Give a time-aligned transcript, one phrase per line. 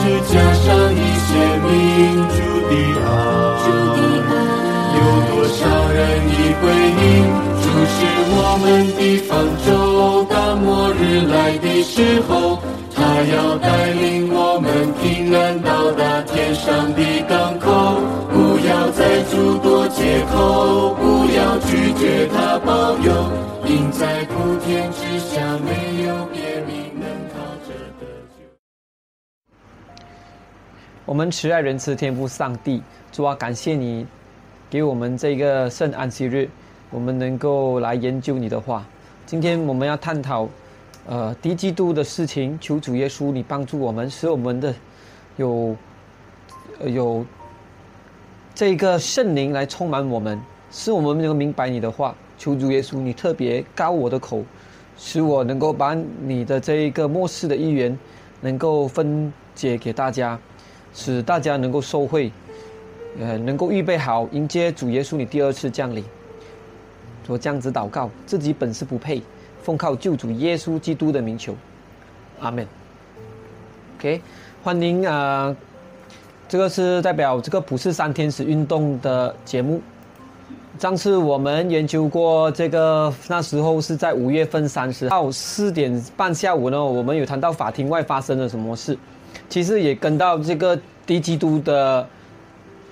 [0.00, 1.28] 是加上一些
[1.60, 1.68] 民
[2.32, 2.36] 主
[2.70, 2.72] 的
[3.04, 3.06] 爱，
[4.96, 5.60] 有多少
[5.92, 6.62] 人已回
[6.96, 7.04] 应？
[7.60, 7.96] 主是
[8.32, 8.64] 我们
[8.96, 9.30] 的方
[9.66, 9.68] 舟，
[10.24, 12.58] 当末日来的时候，
[12.94, 12.98] 他
[13.30, 18.00] 要带领我们平安到达天上的港口。
[18.32, 23.12] 不要再诸多借口，不要拒绝他保佑，
[23.66, 25.89] 因在普天之下没
[31.10, 34.06] 我们慈爱仁慈天父上帝，主啊，感谢你
[34.70, 36.48] 给我们这个圣安息日，
[36.88, 38.86] 我们能够来研究你的话。
[39.26, 40.48] 今天我们要探讨，
[41.08, 42.56] 呃，低基督的事情。
[42.60, 44.72] 求主耶稣你帮助我们，使我们的
[45.36, 45.74] 有
[46.78, 47.26] 呃有
[48.54, 52.14] 这个圣灵来充满我们，使我们能够明白你的话。
[52.38, 54.44] 求主耶稣你特别高我的口，
[54.96, 57.98] 使我能够把你的这一个末世的一员
[58.42, 60.38] 能够分解给大家。
[60.94, 62.30] 使大家能够受惠，
[63.18, 66.04] 呃，能够预备好迎接主耶稣你第二次降临。
[67.28, 69.22] 我这样子祷告，自己本是不配，
[69.62, 71.54] 奉靠救主耶稣基督的名求，
[72.40, 72.66] 阿门。
[73.98, 74.20] OK，
[74.64, 75.54] 欢迎啊、
[76.48, 79.80] 这个是代表这个普世三天使运动的节目。
[80.78, 88.98] 上次我们研究过这个，那时候是在五月份三十号四点半下午呢，我们有谈到法庭外发生了什么事。
[89.50, 92.08] 其实也跟到这个低基督的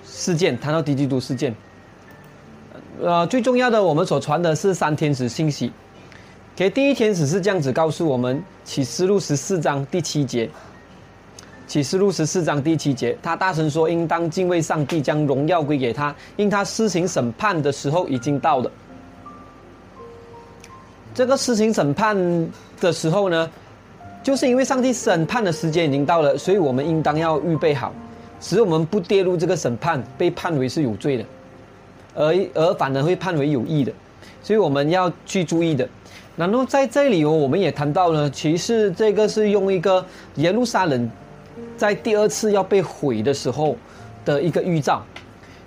[0.05, 1.55] 事件，谈到低基督事件。
[3.01, 5.71] 呃，最重要的，我们所传的是三天使信息。
[6.55, 10.49] 给第一天使是这样子告诉我们，启示录十四章第七节。
[11.65, 18.71] 启示录十四章第七节，他大声说：“应当敬畏上帝，将荣耀归给他，因他施行审判的时候已经到了。”
[21.13, 22.17] 这个施行审判
[22.81, 23.49] 的时候呢？
[24.21, 27.93] 就是因为上帝审判的时间已经到了，所以我们应当要预备好，
[28.41, 31.25] 使我们不跌入这个审判，被判为是有罪的，
[32.13, 33.91] 而而反而会判为有益的，
[34.43, 35.87] 所以我们要去注意的。
[36.35, 40.05] 然后在这里哦，我们也谈到了，其实这个是用一个
[40.35, 41.09] 耶路撒冷
[41.75, 43.75] 在第二次要被毁的时候
[44.25, 45.01] 的一个预兆。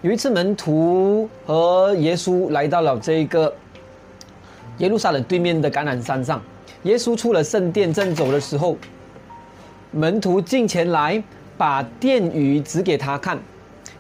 [0.03, 3.53] 有一次门徒和耶稣来到了这个
[4.79, 6.43] 耶路撒冷对面的橄榄山上。
[6.85, 8.77] 耶稣出了圣殿正走的时候，
[9.93, 11.23] 门徒进前来，
[11.57, 13.39] 把殿宇指给他看。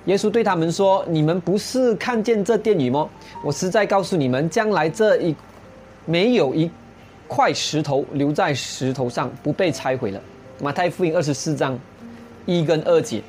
[0.06, 3.09] 耶稣对他们说：“你们不是看见这殿宇吗？
[3.44, 5.32] 我实在告诉你们，将来这一
[6.06, 6.69] 没有一
[7.28, 10.20] 块石头留在石头上不被拆毁了。”
[10.60, 11.78] 马太福音二十四章
[12.47, 13.22] 一跟二节。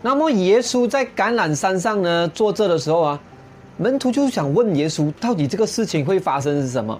[0.00, 3.20] 那么耶稣在橄榄山上呢坐这的时候啊。
[3.82, 6.96] 门徒就想问耶稣，到底这个事情会发生是什么？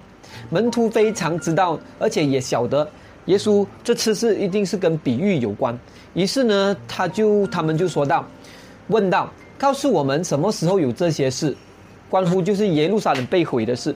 [0.49, 2.85] 门徒非常知道，而且也晓得
[3.27, 5.79] 耶稣这次是一定是跟比喻有关。
[6.13, 8.27] 于是呢，他就他们就说道，
[8.89, 11.55] 问道，告诉我们什么时候有这些事？
[12.09, 13.95] 关乎就是耶路撒冷被毁的事。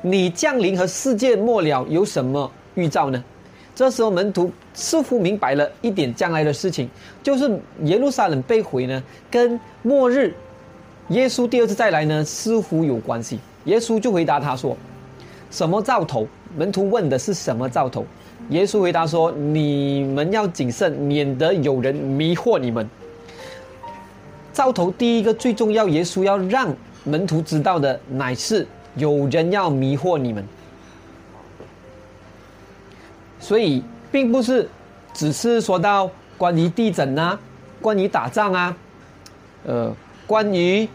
[0.00, 3.24] 你降临和世界末了有什么预兆呢？
[3.74, 6.88] 这时候门徒似乎明白了一点将来的事情，
[7.20, 7.50] 就是
[7.82, 10.32] 耶路撒冷被毁呢，跟末日。
[11.08, 13.38] 耶稣第二次再来呢，似乎有关系。
[13.64, 14.74] 耶稣就回答他说
[15.50, 16.26] ：“什么兆头？”
[16.56, 18.06] 门徒问的是什么兆头？
[18.48, 22.88] 耶稣回答说：“你们要谨慎，免得有人迷惑你们。”
[24.54, 28.66] 兆头第一个最重要，耶稣要让门徒知道的，乃是
[28.96, 30.42] 有人要迷惑你们。
[33.40, 34.66] 所以，并不是
[35.12, 37.38] 只是说到关于地震啊，
[37.82, 38.76] 关于打仗啊，
[39.66, 39.94] 呃。
[40.26, 40.88] 关于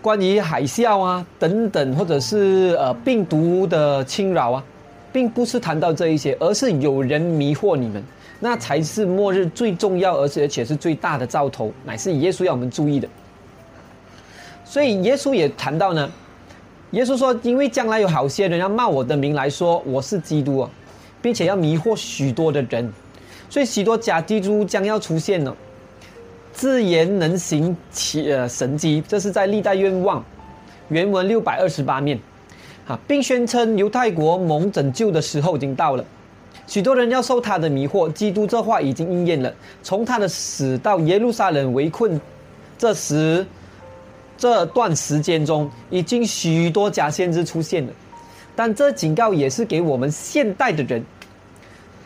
[0.00, 4.64] 关于海啸啊等等，或者是呃病毒的侵扰啊，
[5.12, 8.02] 并不是谈到这一些，而是有人迷惑你们，
[8.40, 13.08] 那才是末日最重要，而且而且是最大的兆头，乃是耶稣要我们注意的。
[14.64, 16.10] 所以耶稣也谈到呢，
[16.92, 20.70] 耶稣说，因为将来有好些人要冒我的名来说我是基督啊，
[21.20, 22.92] 并且要迷惑许多的人，
[23.50, 25.56] 所以许多假基督将要出现了。
[26.52, 30.24] 自言能行其呃神迹，这是在历代愿望
[30.88, 32.18] 原文六百二十八面，
[32.86, 36.04] 啊，并宣称犹太国蒙拯救的时候已经到了，
[36.66, 38.12] 许多人要受他的迷惑。
[38.12, 42.20] 基督这话已经应验了，从他的死到耶路撒冷围困，
[42.76, 43.46] 这时
[44.36, 47.92] 这段时间中，已经许多假先知出现了，
[48.56, 51.04] 但这警告也是给我们现代的人，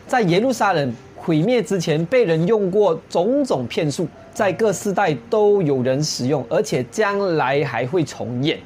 [0.05, 4.07] 在耶路撒冷毁灭之前，被人用过种种骗术。
[4.33, 8.59] 在各世代都有人使用，而且将来还会重演。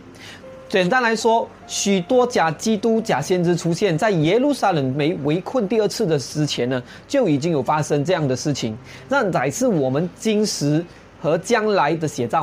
[0.69, 8.77] 简单来说，许多假基督、假先知出现在耶路撒冷没围困第二次的之前呢，就已经有发生这样的事情，
[9.07, 10.83] 那乃是我们今时
[11.21, 12.41] 和将来的写照，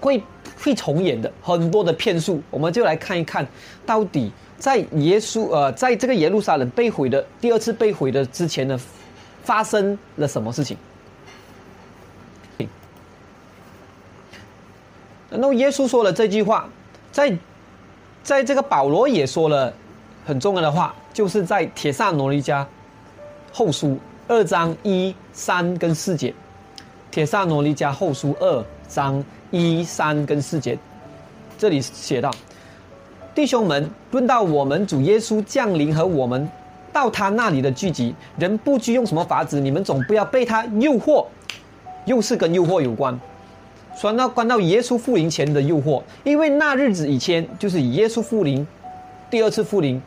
[0.00, 0.22] 会
[0.60, 3.44] 会重演的很多的骗术，我们就来看一看，
[3.84, 8.78] 到底在耶稣呃，在这个耶路撒冷被毁的第二次被毁的之前呢，
[9.42, 10.76] 发生了什么事情？
[15.30, 16.68] 然后耶稣说了这句话，
[17.12, 17.36] 在
[18.22, 19.72] 在这个保罗也说了
[20.24, 22.64] 很重要的话，就是在铁萨罗尼迦
[23.52, 26.34] 后书二章一三跟四节，
[27.10, 30.78] 铁萨罗尼迦后书二章一三跟四节，
[31.58, 32.30] 这里写到：
[33.34, 36.48] 弟兄们，论到我们主耶稣降临和我们
[36.92, 41.26] 到他那里的聚集，人不拘用什么法子，你们总不要被他诱惑，
[42.06, 43.18] 又是跟诱惑有关。
[43.98, 48.64] 说到关到耶稣复临前的诱惑，因为那日子以前就是耶稣复临，
[49.28, 50.00] 第二次复临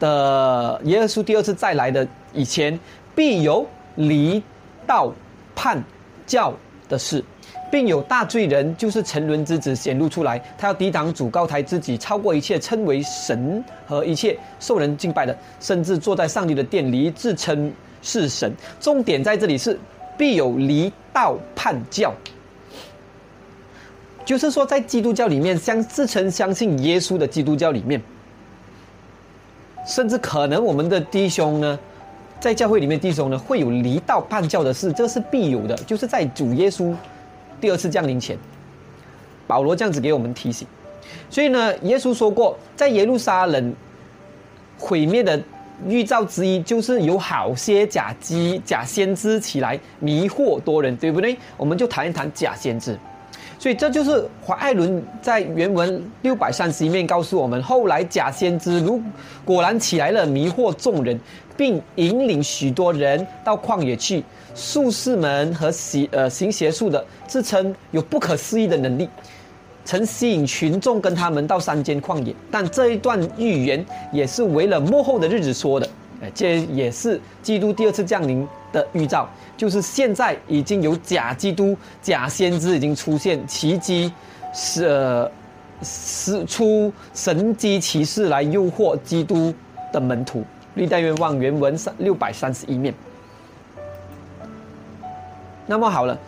[0.00, 2.76] 的耶稣第二次再来的以前，
[3.14, 4.42] 必有离
[4.88, 5.12] 道
[5.54, 5.80] 叛
[6.26, 6.52] 教
[6.88, 7.24] 的事，
[7.70, 17.72] 并有大罪人，就是沉沦之子显露出来，他要抵挡主，高台自己，超过一切称为神和一切受人敬拜的，甚至坐在上帝的殿里自称
[18.02, 18.52] 是神。
[18.80, 19.78] 重点在这里是
[20.18, 22.12] 必有离道叛教。
[24.24, 28.00] 就是说，在基督教里面，相自称相信耶稣的基督教里面，
[29.86, 31.78] 甚至可能我们的弟兄呢，
[32.40, 35.76] 在教会里面弟兄呢，会有离道叛教的事，这是必有的。
[35.86, 36.94] 就是在主耶稣
[37.60, 38.38] 第二次降临前，
[39.46, 40.66] 保罗这样子给我们提醒。
[41.28, 43.74] 所以呢，耶稣说过，在耶路撒冷
[44.78, 45.38] 毁灭的
[45.86, 51.36] 预兆之一，就是有好些假基假先知起来迷惑多人，对不对？
[51.58, 52.98] 我们就谈一谈假先知。
[53.64, 59.00] 所以这就是华艾伦在原文六百三十一面告诉我们，后来假先知如
[59.42, 61.18] 果然起来了，迷惑众人，
[61.56, 64.22] 并引领许多人到旷野去。
[64.54, 69.08] 术士们和邪呃行邪术的，自称有不可思议的能力，
[69.82, 72.34] 曾吸引群众跟他们到山间旷野。
[72.50, 73.82] 但这一段预言
[74.12, 75.88] 也是为了幕后的日子说的，
[76.20, 79.26] 哎，这也是基督第二次降临的预兆。
[79.56, 84.12] 就是现在已经有假基督、假先知已经出现，奇迹
[84.52, 85.30] 是呃
[85.82, 89.54] 使出神机骑士来诱惑基督
[89.92, 90.44] 的门徒。
[90.74, 92.92] 历代愿望原文三六百三十一面。
[95.66, 96.18] 那么好了，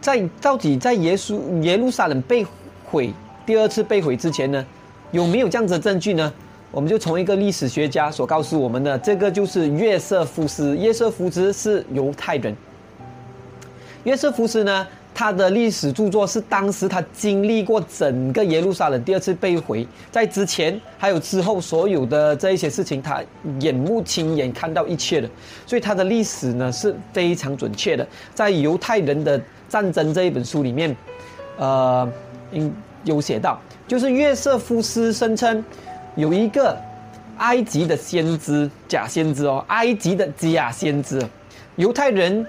[0.00, 2.44] 在到底在耶稣耶路撒冷被
[2.86, 3.12] 毁
[3.44, 4.66] 第二次被毁之前呢，
[5.10, 6.32] 有没有这样子的证据呢？
[6.72, 10.74] 我们就从一个历史学家所告诉我们的，这个就是约瑟夫斯。
[10.74, 12.56] 约瑟夫斯是犹太人。
[14.04, 23.22] 约瑟夫斯呢，他的历史著作是当时他经历过整个耶路撒冷第二次被毁，在之前还有之后所有的这一些事情，他
[23.60, 25.28] 眼目亲眼看到一切的，
[25.66, 28.08] 所以他的历史呢是非常准确的。
[28.34, 29.38] 在犹太人的
[29.68, 30.96] 战争这一本书里面，
[31.58, 32.10] 呃，
[33.04, 35.62] 有写到，就是约瑟夫斯声称。
[36.14, 36.76] 有一个
[37.38, 41.20] 埃及的先知，假先知哦，埃及的假先知，
[41.76, 42.46] 犹太人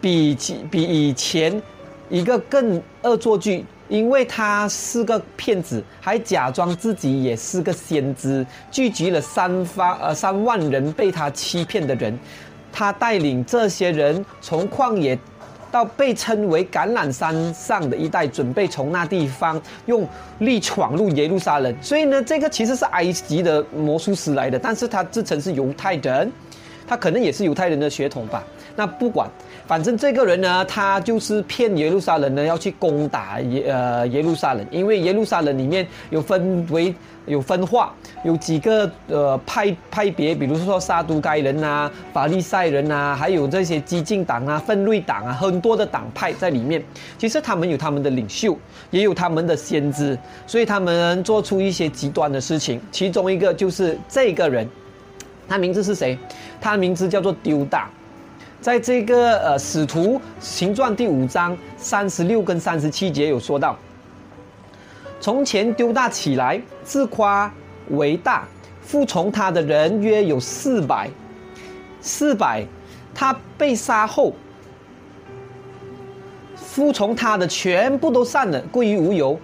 [0.00, 1.60] 比起比以前
[2.10, 12.18] 一个更恶作剧，因为他是个骗子，还假装自己也是个先知，聚集了三发呃三万人被他欺骗的人，
[12.70, 15.18] 他带领这些人从旷野。
[15.72, 20.06] 到被称为橄榄山上的一带，准备从那地方用
[20.38, 21.74] 力闯入耶路撒冷。
[21.82, 26.30] 所以呢，这个其实是埃及的魔术师来的，但是他自称是犹太人，
[26.86, 28.44] 他可能也是犹太人的血统吧。
[28.76, 29.28] 那不管。
[29.72, 37.90] 反正这个人呢，他就是骗耶路撒冷呢，要去攻打耶呃耶路撒冷，因为耶路撒冷里面有分为有分化，
[38.22, 46.84] 有几个呃派派别，比如说撒都该人呐、法利赛人呐，还有这些激进党啊、分类党啊，很多的党派在里面。
[47.16, 48.54] 其实他们有他们的领袖，
[48.90, 52.78] 也有他们的先知，所以他们做出一些极端的事情。
[52.90, 54.68] 其中一个就是这个人，
[55.48, 56.18] 他名字是谁？
[56.60, 57.88] 他名字叫做丢大。
[58.62, 63.76] 在这个呃《使徒行传》第五章三十六跟三十七节有说到，
[65.20, 67.52] 从前丢大起来，自夸
[67.88, 68.46] 为大，
[68.80, 71.10] 服从他的人约有四百，
[72.00, 72.64] 四百，
[73.12, 74.32] 他被杀后，
[76.54, 79.36] 服从他的全部都散了，归于无有。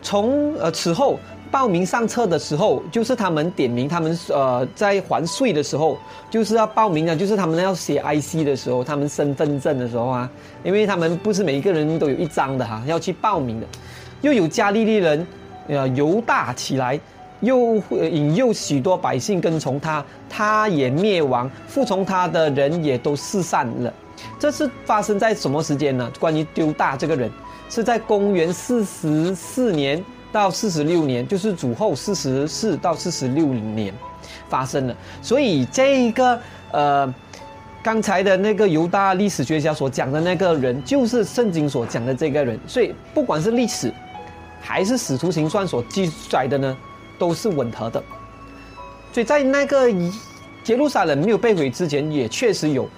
[0.00, 1.18] 从呃此后。
[1.52, 5.98] 报名上册的时候，就是他们点名，他们呃在还税的时候，
[6.30, 10.28] 就是要报名的，就是他们要写 IC 的时候，他们身份证的时候啊，
[10.64, 13.66] 因为他们不是每一个人都有一张的哈，要去报名的。
[14.22, 15.26] 又有加利利人
[15.68, 16.98] 呃犹大起来，
[17.40, 23.92] 又引诱许多百姓跟从他，他也灭亡，服从他的人也都四散了。
[24.38, 26.10] 这是发生在什么时间呢？
[26.18, 27.30] 关于丢大这个人，
[27.68, 33.92] 是在公元四十四年到四十六年，就是主后四十四到四十六年
[34.48, 34.96] 发生的。
[35.20, 36.40] 所以这一个
[36.72, 37.14] 呃，
[37.82, 42.58] 刚才的那个犹大历史学家所讲的那个人，就是圣经所讲的这个人。
[42.66, 43.92] 所以不管是历史
[44.60, 46.76] 还是使徒行传所记载的呢，
[47.18, 48.02] 都是吻合的。
[49.12, 52.88] 所以在那个耶路撒冷没有被毁之前，也确实有。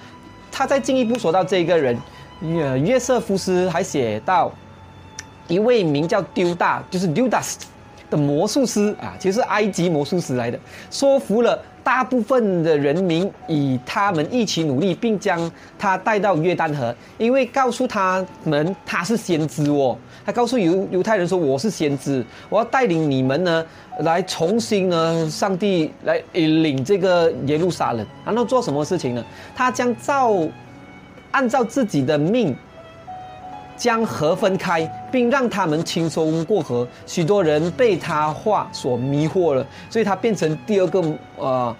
[0.51, 1.99] 他再进一步说到这个人，
[2.41, 4.49] 约约瑟夫斯还写到
[5.47, 7.55] 一位名叫丢大，就是 Dudas
[8.09, 10.59] 的魔术师啊，其实是埃及魔术师来的，
[10.91, 23.65] 说服了大部分的人民，与他们一起努力，并将他带到约旦河，因为告诉他们他是先知哦，他告诉犹犹太人说我是先知，我要带领你们呢
[23.99, 29.23] 来重新呢，上帝来领这个耶路撒冷，然后做什么事情呢？
[29.55, 30.35] 他将照
[31.31, 32.55] 按照自己的命
[33.77, 36.87] 将河分开，并让他们轻松过河。
[37.05, 41.03] 许多人被他话所迷惑了，所以他变成第二个
[41.37, 41.77] 呃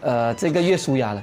[0.00, 1.22] 呃这个约书亚了。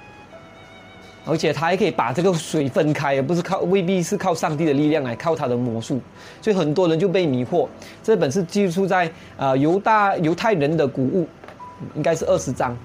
[1.29, 5.99] 而且他还可以把这个水分开，而不是靠未必是靠上帝的力量来靠他的魔术，
[6.41, 7.67] 所以很多人就被迷惑。
[8.01, 11.27] 这本是记述在呃犹大犹太人的古物，
[11.95, 12.77] 应该是二十章。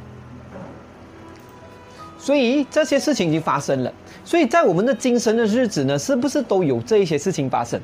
[2.19, 3.93] 所以这些事情已经发生了。
[4.25, 7.81] 所以在我们的今生的日子呢，是不是都有这一些事情发生？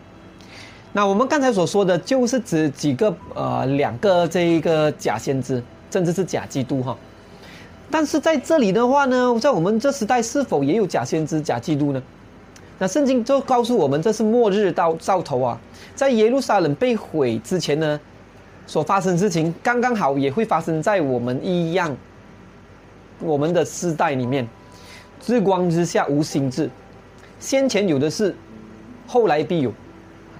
[0.92, 6.96] 那我们刚才所说的就是指几个呃两个这一个假先知，甚至是假基督哈。
[7.90, 12.02] 但是在这里的话呢，在我们这时代是否也有假先知、假基督呢？
[12.78, 15.60] 那圣经就告诉我们，这是末日到兆头啊，
[15.94, 18.00] 在耶路撒冷被毁之前呢，
[18.66, 21.94] 所发生事情刚刚好也会发生在我们一样
[23.18, 24.48] 我们的时代里面。
[25.28, 26.70] 日光之下无心志，
[27.38, 28.34] 先前有的是，
[29.06, 29.70] 后来必有。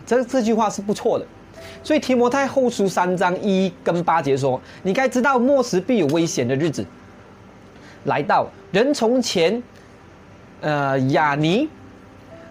[0.07, 1.27] 这这句话是不错的。
[1.83, 6.83] 所以提摩太后书三章一跟八节说：“你该知道末时必有危险的日子
[8.05, 8.47] 来到。
[8.73, 9.63] 人从前，
[10.63, 11.69] 呃，亚尼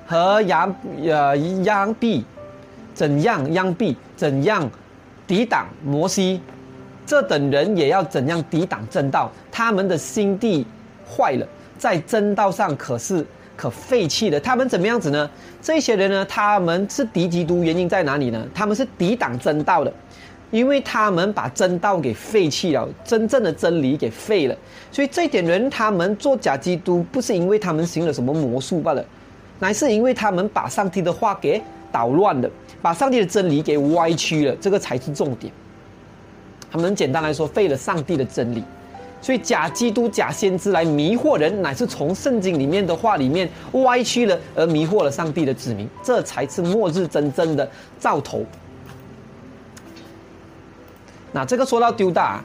[0.05, 0.71] 和亚
[1.07, 2.23] 呃央毕
[2.93, 4.69] 怎样央毕怎样
[5.25, 6.39] 抵挡摩西，
[7.03, 9.31] 这等人也要怎样抵挡正道。
[9.51, 10.63] 他们的心地
[11.09, 15.29] 坏了。”在真道上可是可废弃的，他们怎么样子呢？
[15.61, 18.45] 这些人呢，他们是敌基督，原因在哪里呢？
[18.53, 19.91] 他们是抵挡真道的，
[20.51, 24.55] 因为他们把真道给废弃了，真正的真理给废了。
[24.91, 29.03] 所以这点人，他们做假基督，不是因为他们行了什么魔术罢了，
[29.59, 32.49] 乃是因为他们把上帝的话给捣乱了，
[32.81, 35.51] 把上帝的真理给歪曲了，这个才是重点。
[36.69, 38.63] 他们简单来说，废了上帝的真理。
[39.27, 47.69] 所以假基督、假先知来迷惑人，乃是从圣经里面的话里面歪曲了，而迷惑了上帝的子民，这才是末日真正的
[47.99, 48.45] 兆头。
[51.33, 52.41] 那这个说到丢大，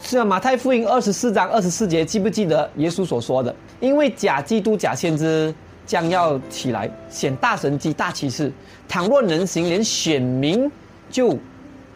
[0.00, 3.52] 是马太福音二十四章二十四节，记不记得耶稣所说的？
[3.80, 5.52] 因为假基督、假先知
[5.84, 8.52] 将要起来显大神迹、大启示，
[8.88, 10.70] 倘若能行，连选民
[11.10, 11.36] 就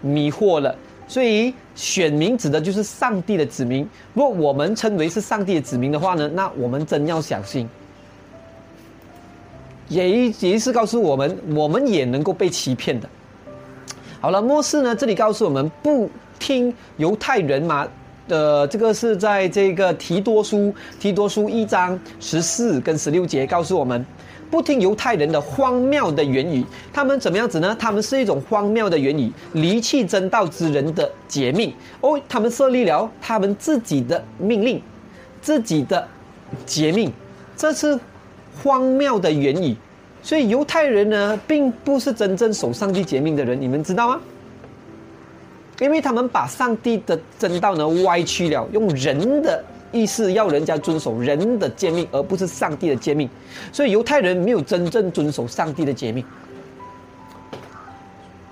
[0.01, 0.77] 迷惑了。
[1.09, 3.89] 所以选民指的就是上帝的子民。
[4.15, 7.69] 若我们称为是上帝的子民的话呢，那我们真要小心。
[9.89, 13.09] 也也是告诉我们，我们也能够被欺骗的。
[14.21, 17.87] 好了，末世呢，这里告诉我们，不听犹太人嘛
[18.27, 24.07] 的这个是在这个提多书提多书一章十四跟十六节告诉我们。
[24.53, 27.75] 不听犹太人的荒谬的言语，他们怎么样子呢？
[27.81, 31.73] 他们是一种荒谬的言语，离弃真道之人的诫命。
[32.03, 34.83] 哦，他们设立了他们自己的命令，
[35.41, 36.07] 自己的
[36.67, 37.11] 诫命，
[37.57, 37.99] 这是
[38.63, 39.75] 荒谬的言语。
[40.23, 44.21] 所以犹太人呢，并不是真正守上帝诫命的人，你们知道吗？
[45.81, 49.65] 因为他们把上帝的真道呢歪曲了，用人的。
[49.93, 53.29] 意思要人家遵守人的诫命，而不是上帝的诫命，
[53.71, 56.25] 所以犹太人没有真正遵守上帝的诫命。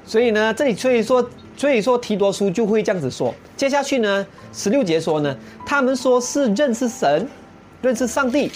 [0.05, 3.35] 所以呢，这里所以说，所以说提多书就会这样子说。
[3.57, 7.29] 接下去呢，十六节说呢，他们说是认识神，
[7.81, 8.51] 认识上帝，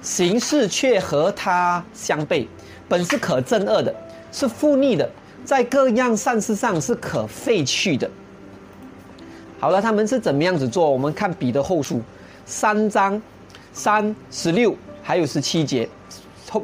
[0.00, 2.46] 行事却和他相悖，
[2.88, 3.94] 本是可憎恶的，
[4.30, 5.10] 是负逆的，
[5.44, 8.08] 在各样善事上是可废去的。
[9.58, 10.90] 好了，他们是怎么样子做？
[10.90, 12.00] 我们看彼得后书
[12.44, 13.20] 三章
[13.72, 15.88] 三十六还有十七节
[16.50, 16.62] 后，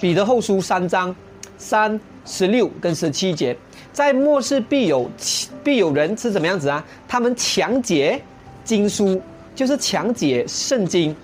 [0.00, 1.14] 彼得后书三章
[1.56, 3.56] 三十六跟十七节，
[3.92, 5.10] 在末世必有
[5.64, 6.84] 必有人是怎么样子啊？
[7.08, 8.22] 他们强解
[8.64, 9.20] 经书，
[9.54, 11.14] 就是强解圣经。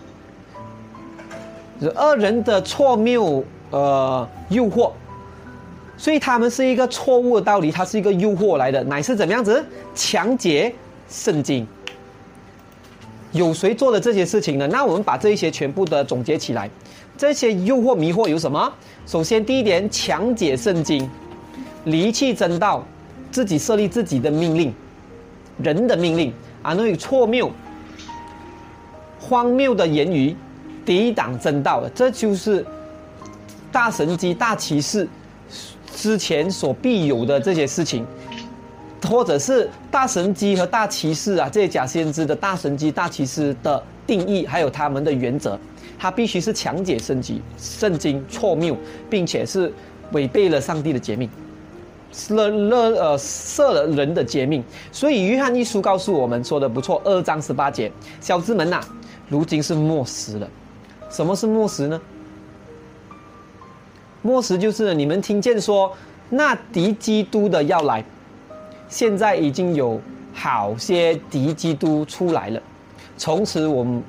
[1.81, 4.91] 恶人的错谬呃诱惑，
[5.97, 10.75] 所以他们是一个错误的道理，它是一个诱惑来的，乃是怎么样子强解
[11.09, 11.67] 圣经？
[13.33, 14.67] 有谁做了这些事情呢？
[14.69, 16.71] 那我们把这一些全部的总结起来，
[17.17, 18.73] 这些诱惑迷惑有什么？
[19.07, 21.09] 首先第一点，强解圣经。
[21.85, 22.83] 离弃真道，
[23.31, 24.73] 自己设立自己的命令，
[25.63, 26.33] 人的命令
[26.63, 27.51] 啊，那有错谬、
[29.21, 30.35] 荒谬的言语，
[30.87, 32.65] 抵挡真道的，这就是
[33.71, 35.07] 大神机、大骑士
[35.95, 38.05] 之前所必有的这些事情，
[39.09, 45.59] 或者是大神机和大骑士啊，这些假先知的大神机、大骑士的定义，还有他们的原则，
[45.99, 48.77] 他必须是强解圣经、圣经错谬，
[49.09, 49.73] 并且是
[50.13, 51.31] 违背了上帝的诫命。
[52.29, 58.81] 了了呃，设了人的诫命，所以约翰一书告诉我们说的不错，二章十八节，小子们呐，
[59.29, 60.49] 如今是末时了。
[61.11, 62.01] 什么是末时呢？
[64.25, 65.93] 末时就是你们听见说
[66.31, 68.05] 那敌基督的要来，
[68.89, 70.01] 现在已经有
[70.33, 72.61] 好些敌基督出来了，
[73.17, 74.03] 从此我们。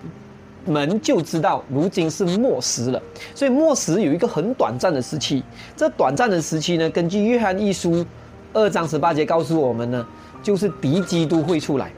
[0.67, 2.99] 们就知道，如今是末时了。
[3.35, 5.43] 所以末时有一个很短暂的时期。
[5.77, 8.03] 这短暂的时期呢，根据约翰一书
[8.51, 10.07] 二章十八节告诉我们呢，
[10.41, 11.91] 就是敌基督会出来。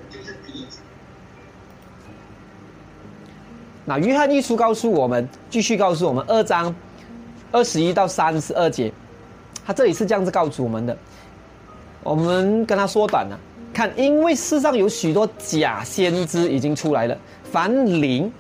[3.86, 6.76] 那约翰一书告诉我们，继续告诉我们二章
[7.52, 8.92] 二十一到三十二节，
[9.66, 10.98] 他这里是这样子告诉我们的。
[12.04, 13.38] 我们跟他缩短了，
[13.74, 17.18] 看，因为世上有许多假先知已经出来了，
[17.52, 18.32] 凡灵。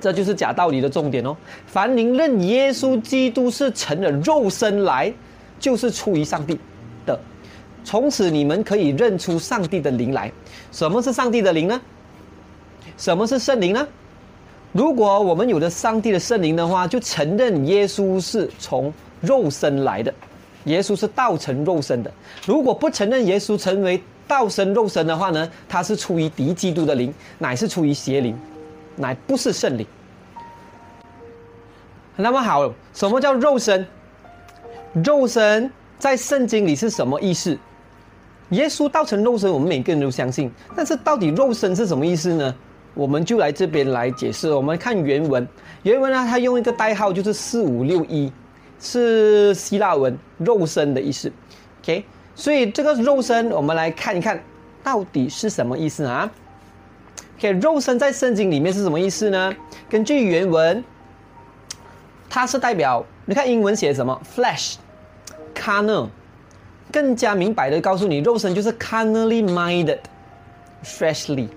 [0.00, 1.36] 这就是假道理的重点哦。
[1.66, 5.12] 凡灵认耶稣基督是成了肉身来，
[5.58, 6.58] 就是出于上帝
[7.04, 7.18] 的。
[7.84, 10.32] 从此你们可以认出上帝的灵来。
[10.72, 11.80] 什么是上帝的灵呢？
[12.96, 13.86] 什么是圣灵呢？
[14.72, 20.14] 如果我们有了上帝的圣灵的话，就承认耶稣是从肉身来的，
[20.64, 22.12] 耶稣是道成肉身的。
[22.46, 28.38] 如果不承认耶稣成为道生肉身的话呢，他是出于敌基督的灵，乃是出于邪灵。
[28.96, 29.86] 乃不是圣灵。
[32.16, 33.86] 那么好，什么叫肉身？
[34.92, 37.56] 肉身在圣经里是什么意思？
[38.50, 40.50] 耶稣道成肉身，我们每个人都相信。
[40.76, 42.54] 但是到底肉身是什么意思呢？
[42.94, 44.52] 我们就来这边来解释。
[44.52, 45.46] 我们看原文，
[45.82, 48.32] 原文呢，它用一个代号，就是四五六一，
[48.80, 51.32] 是希腊文“肉身”的意思。
[51.82, 54.42] OK，所以这个肉身，我们来看一看
[54.82, 56.30] 到底是什么意思啊
[57.38, 59.54] ？？OK，“ 肉身在圣经里面是什么意思呢？
[59.88, 60.84] 根据原文，
[62.28, 66.08] 它是代表你看英文写什么？flesh，carnal，
[66.92, 71.48] 更加明白的告诉你，肉身就是 carnally minded，freshly，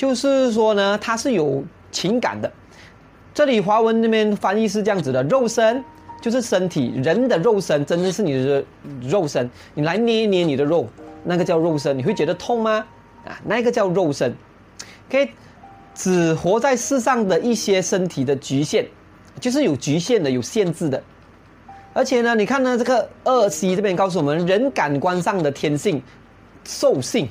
[0.00, 2.50] 就是说呢，它是有情感的。
[3.34, 5.84] 这里华文那边翻译是这样子的：肉身
[6.22, 8.64] 就是身体，人的肉身真的是你的
[9.02, 10.88] 肉身，你来捏一捏你的肉，
[11.22, 12.82] 那个叫肉身，你会觉得痛吗？
[13.26, 14.34] 啊，那个叫肉身。
[15.10, 15.28] 可以
[15.94, 18.86] 只活在世上的一些身体的局限，
[19.38, 21.02] 就是有局限的、有限制的。
[21.92, 26.02] 而且呢，你看呢，这个二 C 这边告诉我们，人感官上的天性
[26.64, 27.28] 兽性，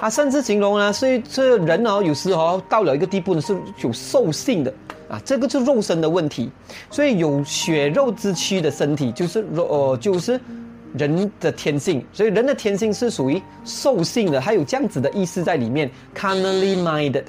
[0.00, 4.72] 他甚至形容呢，所以这人哦，有时候到了一个地步呢，是有兽性的
[5.08, 6.50] 啊，这个是肉身的问题。
[6.90, 10.40] 所以有血肉之躯的身体，就是肉，呃，就是。
[10.94, 17.22] 人的天性，所以人的天性是属于兽性的，还有这样子的意思在里面，carnally minded，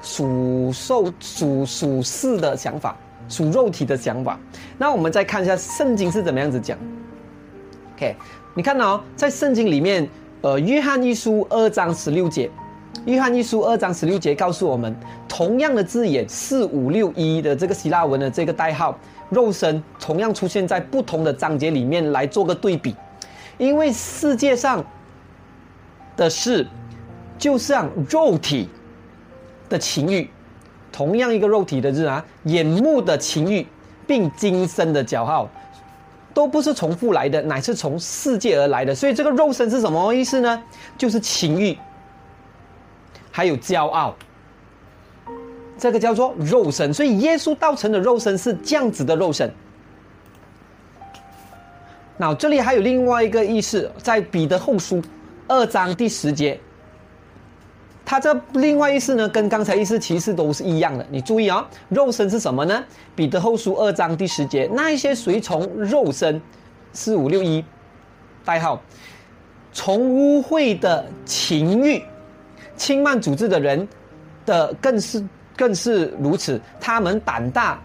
[0.00, 2.96] 属兽、属属事的想法，
[3.28, 4.40] 属肉体的想法。
[4.78, 6.78] 那我们再看一下圣经是怎么样子讲。
[7.96, 8.16] OK，
[8.54, 10.08] 你看到在圣经里面，
[10.42, 12.50] 呃，约翰一书二章十六节，
[13.04, 14.96] 约翰一书二章十六节告诉我们，
[15.28, 18.98] 同样的字眼四五六一的这个希腊文的这个代号。
[19.28, 22.96] 肉身同样出现在不同的章节里面来做个对比，
[23.58, 24.84] 因为世界上
[26.16, 26.66] 的事
[27.38, 28.68] 就像肉体
[29.68, 30.28] 的情欲，
[30.90, 33.64] 同样一个肉体的字啊，眼目的情欲，
[34.04, 35.48] 并今生的骄傲，
[36.32, 38.94] 都不是重复来的，乃是从世界而来的。
[38.94, 40.62] 所以这个肉身是什么意思呢？
[40.96, 41.76] 就是情欲，
[43.30, 44.14] 还有骄傲。
[45.78, 49.50] 这个叫做肉身，所以耶稣道成的肉身是这样子的肉身。
[52.18, 55.02] 那这里还有另外一个意思，在彼得后书
[55.48, 56.60] 二章第十节，
[58.10, 61.06] 它这另外意思呢，跟刚才意思其实都是一样的。
[61.12, 62.82] 你注意啊，肉身是什么呢？
[63.14, 66.42] 彼得后书二章第十节，那一些随从肉身
[66.92, 67.64] 四五六一
[68.44, 68.82] 代号，
[69.72, 72.02] 从污秽的情欲，
[72.76, 73.86] 轻慢主治的人
[74.44, 75.24] 的更是
[75.56, 76.60] 更是如此。
[76.80, 77.80] 他们胆大、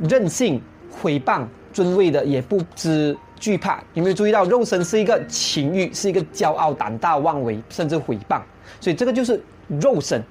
[0.00, 3.80] 任性、毁谤尊位的，也不知惧怕。
[3.94, 8.40] 有没有注意到，肉身是一个情欲，是一个骄傲、胆大妄为，甚至毁谤。
[8.80, 10.22] 所以这个就是肉身。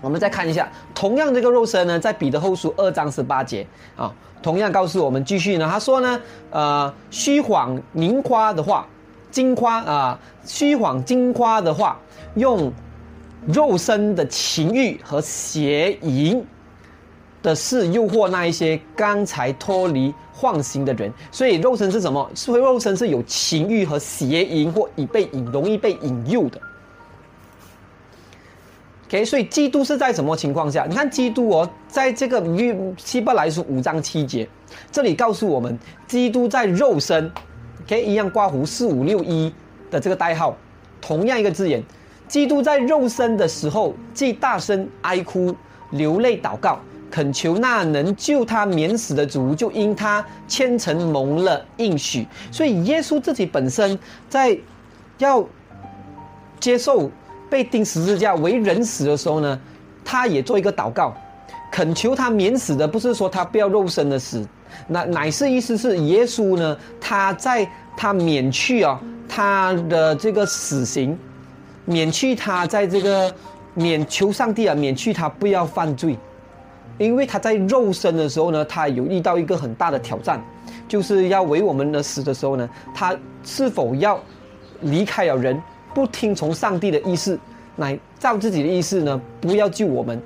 [0.00, 8.86] 我们再看一下，同样这个肉身呢，在彼得后书二章十八节啊，同样告诉我们，继续呢，他说呢，呃，虚晃名夸的话，
[9.30, 11.98] 金夸啊，虚晃金夸的话，
[12.34, 12.72] 用
[13.46, 16.44] 肉身的情欲和邪淫
[17.42, 22.30] 的事诱惑那一些刚才脱离幻行的人，所以肉身是什么？
[22.36, 26.60] 是肉身是有情欲和邪淫或已被引容易被引诱的。
[29.08, 30.84] OK，所以基督是在什么情况下？
[30.86, 34.46] 你看基督哦，在这个约希伯来书五章七节，
[34.92, 37.32] 这里告诉我们，基督在肉身
[37.86, 39.50] ，OK，一样挂弧四五六一
[39.90, 40.54] 的这个代号，
[41.00, 41.82] 同样一个字眼，
[42.28, 45.56] 基督在肉身的时候，既大声哀哭、
[45.92, 46.78] 流泪祷告，
[47.10, 52.26] 恳求那能救他免死的主，就因他虔诚蒙了应许。
[52.52, 54.54] 所以耶稣自己本身在
[55.16, 55.42] 要
[56.60, 57.10] 接受。
[57.50, 59.58] 被钉十字架为人死的时候呢，
[60.04, 61.14] 他也做一个祷告，
[61.70, 64.46] 恳求他免死的，不是说他不要肉身的死，
[64.86, 71.18] 那乃是意思是耶稣呢，他在他免去啊他的这个死刑，
[71.84, 73.32] 免去他在这个
[73.74, 76.18] 免求上帝啊免去他不要犯罪，
[76.98, 80.42] 因为他在肉身的时候呢，他有遇到一个很大的挑战，
[80.86, 84.20] 就是要为我们的死的时候呢，他是否要
[84.82, 85.60] 离开了人。
[85.98, 87.36] 不听从上帝的意思，
[87.78, 89.20] 来照自己的意思呢？
[89.40, 90.22] 不要救我们，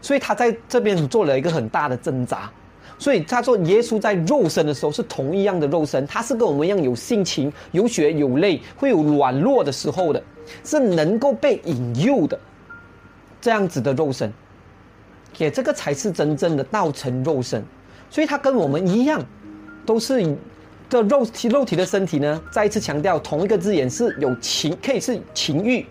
[0.00, 2.50] 所以他在这边做了一个很大的挣扎。
[2.98, 10.22] 所以他说，耶稣在肉身的时候是同一样的肉身，他是跟我们一样有性情、有血有泪，会有软弱的时候的，
[10.64, 12.40] 是能够被引诱的
[13.42, 14.32] 这样子的肉身。
[15.36, 17.62] 也这个才是真正的道成肉身。
[18.08, 19.22] 所以他跟我们一样，
[19.84, 20.34] 都是。
[20.88, 22.40] 这肉体肉体的身体呢？
[22.52, 25.84] 再一次强调，同一个字眼是有情，可以是情欲，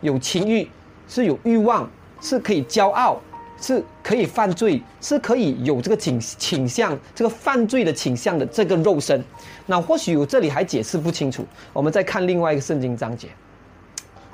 [0.00, 0.68] 有情欲
[1.08, 1.88] 是有欲望，
[2.20, 3.18] 是可以骄傲，
[3.60, 9.24] 是可以犯罪，是可以有这个倾倾向，这个犯罪的倾向的这个肉身。
[9.66, 13.28] 那或许我这里还解释不清楚，我们再看另外一个圣经章节。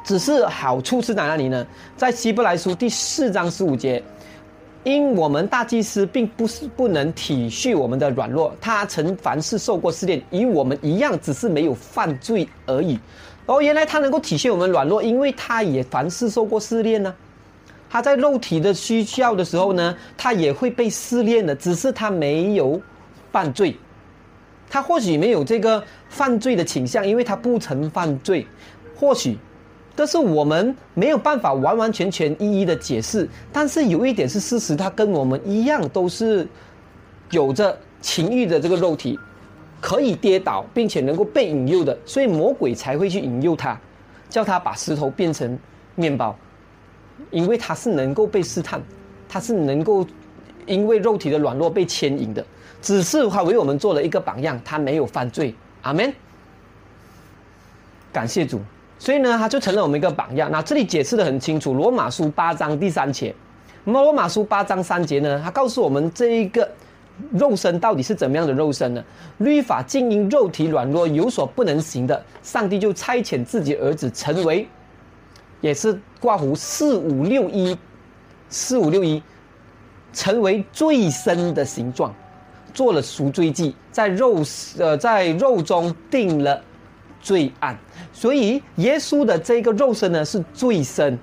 [0.05, 1.67] 只是好处是在哪里呢？
[1.97, 4.03] 在希伯来书第四章十五节。
[4.87, 12.97] 因我们大祭司并不是不能体恤我们的软弱，他曾凡事受过试炼，与我们一样，只是没有犯罪而已。
[13.47, 17.13] 哦，原来他能够体恤我们软弱，因为他也凡事受过试炼呢。
[17.91, 22.81] 他在肉体的需要的时候呢，他也会被试炼的，只是他没有
[23.33, 23.77] 犯罪。
[24.71, 28.47] 他或许没有这个犯罪的倾向，因为他不曾犯罪，
[28.95, 29.37] 或许。
[29.97, 36.47] 但是我们没有办法完完全全一一的解释，但是有一点是事实，他跟我们一样都是
[37.31, 39.19] 有着情欲的这个肉体，
[39.81, 43.81] 可以跌倒，并且能够被引诱的，所以魔鬼才会去引诱他，
[44.29, 45.59] 叫他把石头变成
[45.95, 46.37] 面包，
[47.31, 48.83] 因为他是能够被试探，
[49.27, 50.07] 他是能够
[50.67, 52.45] 因为肉体的软弱被牵引的，
[52.83, 56.13] 只是他为我们做了一个榜样，他没有犯罪，阿门，
[58.13, 58.61] 感谢主。
[58.99, 60.51] 所以呢，他就成了我们一个榜样。
[60.51, 63.35] 那这里解释的很清楚，《罗马书》八章第三节。
[63.85, 66.69] 那么，《罗马书》八章三节呢，他告诉我们这一个
[67.31, 69.05] 肉身到底是怎么样的肉身呢？
[69.39, 74.67] 律法经营肉体软弱有所不能行的，上帝就差遣自己儿子成为，
[75.61, 77.77] 也是挂弧四五六一，
[78.49, 79.23] 四五六一，
[80.13, 82.15] 成为最深的形状，
[82.73, 84.43] 做了赎罪祭，在肉
[84.79, 86.61] 呃在肉中定了。
[87.27, 87.77] 罪案，
[88.13, 91.19] 所以耶稣的这个肉身呢是罪身，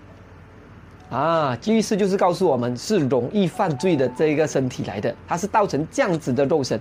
[1.10, 6.78] 啊，意思就是告诉我们是容易犯罪的这个身体来的，他是造成这样子的肉身，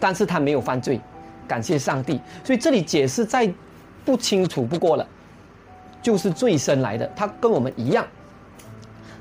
[0.00, 0.98] 但是他没有犯罪，
[1.46, 2.18] 感谢上帝。
[2.42, 3.52] 所以这里解释再
[4.06, 5.06] 不清楚不过了，
[6.00, 8.06] 就是罪身来的，他跟我们一样。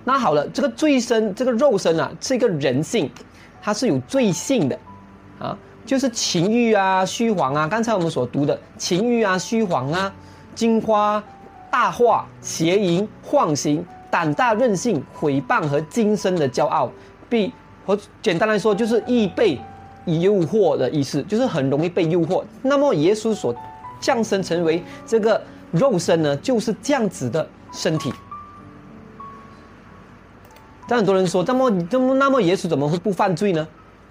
[0.05, 3.11] 那好了，这个罪身这个肉身啊，是一个人性，
[3.61, 4.79] 它是有罪性的，
[5.39, 5.57] 啊。
[5.85, 10.13] 就是情欲啊、虚晃啊，刚才我们所读的情欲啊、虚晃啊、
[10.55, 11.21] 金花、
[11.69, 16.89] 大话、邪淫、妄行、胆大任性、毁谤和今生的骄傲，
[17.29, 17.51] 必
[17.85, 19.59] 和简单来说就是易被
[20.05, 22.43] 诱惑的意思，就是很容易被诱惑。
[22.61, 23.53] 那么耶稣所
[23.99, 25.41] 降生成为这个
[25.71, 28.13] 肉身呢，就是这样子的身体。
[30.87, 33.67] 但很多人说，那么那么那么耶稣怎么会不犯罪呢？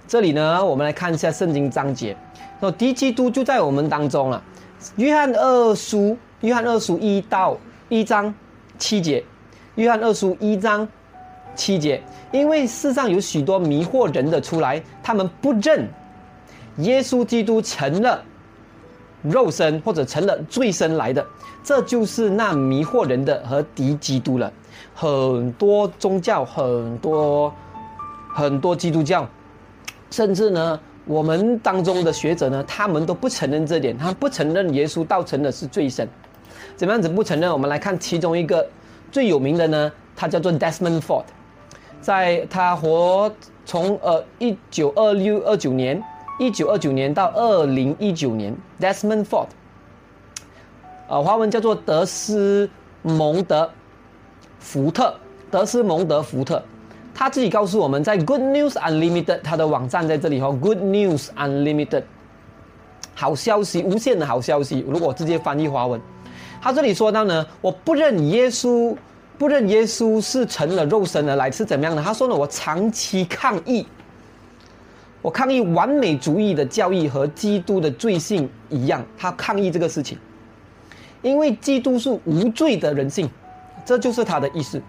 [0.09, 2.17] 这里呢，我们来看一下圣经章节。
[2.61, 4.43] 那敌基督就在我们当中了。
[4.97, 7.57] 约翰二书，约翰二书一到
[7.88, 8.33] 一章
[8.79, 9.25] 七节，
[9.77, 10.87] 约翰二书一章
[11.55, 12.03] 七节。
[12.31, 15.88] 因为世上有许多迷惑人的出来，他们不认
[16.79, 18.23] 耶稣基督成了
[19.23, 21.25] 肉身或者成了罪身来的，
[21.62, 24.53] 这就是那迷惑人的和敌基督了。
[24.95, 27.53] 很多宗教，很多
[28.35, 29.29] 很多基督教，
[30.12, 36.07] 甚至呢，我们当中的学者呢，他们都不承认这点，他不承认耶稣道成的是罪身。
[36.77, 37.51] 怎么样子不承认？
[37.51, 38.64] 我们来看其中一个
[39.11, 41.25] 最有名的呢，他叫做 Desmond Ford。
[42.01, 43.33] 在他活
[43.64, 46.03] 从呃一九二六二九年，
[46.40, 49.46] 一九二九年到二零一九年，Desmond Ford，
[51.09, 52.68] 呃，华文叫做德斯
[53.03, 53.70] 蒙德
[54.59, 55.14] 福特，
[55.48, 56.61] 德斯蒙德福特，
[57.14, 62.05] 他自己告诉我们在 Good News Unlimited，他的网站在这里哈，Good News Unlimited，
[63.14, 64.85] 好消息，无限的好消息。
[64.88, 66.01] 如果直接翻译华文，
[66.61, 68.96] 他这里说到呢，我不认耶稣。
[69.38, 72.03] 不认耶稣是成了肉身而来是怎么样的？
[72.03, 73.85] 他说呢，我长期抗议，
[75.20, 80.16] 我抗议完美主义的教义和基督的罪性一样，他抗议这个事情，
[81.22, 83.29] 因为基督是无罪的人性，
[83.85, 84.81] 这就是他的意思。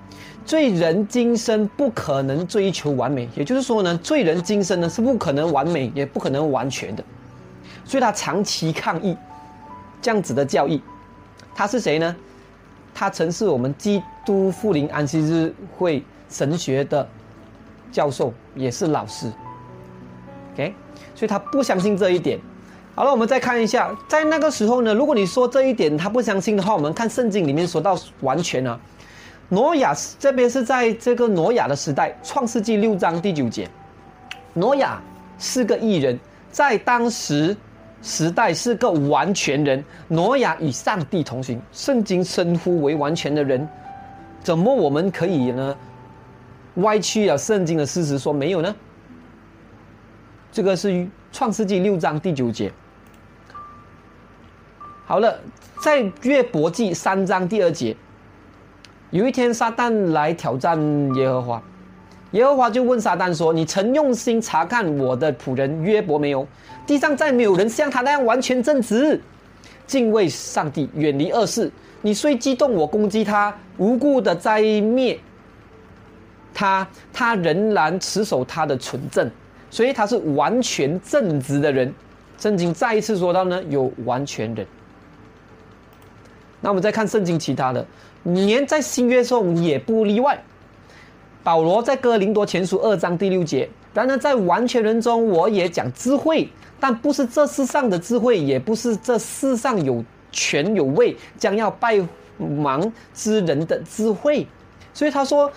[0.45, 7.03] 罪人今生不可能追求完美，也就是说呢，罪人今生呢是不可能完美，也不可能完全的，
[7.86, 9.15] 所以他长期抗议
[10.01, 10.82] 这样子的教义。
[11.56, 12.15] 他是谁呢？
[12.93, 17.08] 他曾是我们基督复临安息日会神学的
[17.91, 19.32] 教授，也是老师。
[20.53, 20.73] OK，
[21.15, 22.39] 所以他不相信这一点。
[22.95, 28.79] 好了，我们再看一下，在那个时候呢，如果你说这一点他不相信的话，我们看圣经里面说到完全啊，
[29.49, 33.69] 挪亚这边是在这个挪亚的时代，创世纪六章第九节，
[34.53, 35.01] 挪亚
[35.38, 36.19] 是个艺人，
[36.51, 37.56] 在当时。
[38.06, 43.65] 时代是个完全人，挪亚与上帝同行，圣经称呼为完全的人，
[44.43, 45.73] 怎么我们可以呢？
[46.75, 48.75] 歪曲了圣经的事实说没有呢？
[50.51, 52.69] 这个是创世纪六章第九节。
[55.06, 55.39] 好了，
[55.82, 57.95] 在约伯记三章第二节，
[59.13, 60.76] 有一天撒旦来挑战
[61.13, 61.63] 耶和华，
[62.32, 66.47] 耶和华就问撒旦说：“你曾用心查看我的仆人约伯没有？”
[66.88, 69.21] 地上再没有人像他那样完全正直，
[69.86, 71.71] 敬畏上帝，远离恶事。
[72.02, 75.19] 你虽激动，我攻击他，无故的灾灭
[76.52, 79.30] 他，他仍然持守他的纯正，
[79.69, 81.93] 所以他是完全正直的人。
[82.39, 84.65] 圣经再一次说到呢，有完全人。
[86.60, 87.86] 那我们再看圣经其他的，
[88.23, 90.41] 连在新约中也不例外。
[91.43, 96.49] 保罗在哥林多前书二章第六节，然而在完全人中，我也讲智慧。
[96.79, 101.97] 但不是这世上的智慧，也不是这世上有权有位将要拜
[102.38, 104.45] 忙之人的智慧，
[104.93, 105.49] 所以他说，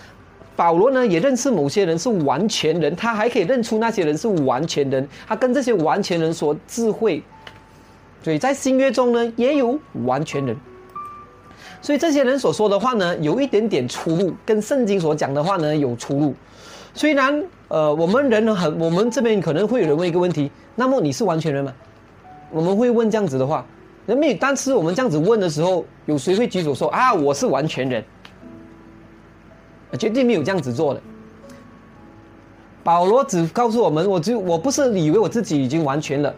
[0.55, 7.21] 保罗呢也认识某些人是完全人，他还可以认出那些人是完全人，他跟这些完全人说智慧，
[8.23, 10.55] 所以在新约中呢也有完全人，
[11.87, 16.35] 所以这些人所说的话呢有一点点出入，跟圣经所讲的话呢有出入，
[16.93, 20.51] 虽然呃我们人很，我们这边可能会有人问一个问题。
[20.75, 21.73] 那么你是完全人吗？
[22.51, 23.65] 我们会问这样子的话，
[24.05, 28.03] 那么但是我们这样子问的时候，有谁会举手说啊我是完全人？
[29.97, 31.01] 绝对没有这样子做的。
[32.83, 36.35] 保罗只告诉我们，我就我不是以为我自己已经完全了，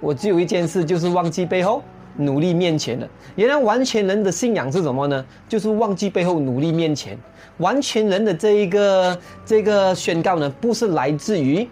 [0.00, 1.82] 我只有一件事就是忘记背后
[2.16, 3.08] 努力面前了。
[3.34, 5.24] 原来完全人的信仰是什么呢？
[5.48, 7.18] 就是忘记背后努力面前。
[7.58, 11.68] 完全人的这一个这个宣告呢，不是来自于。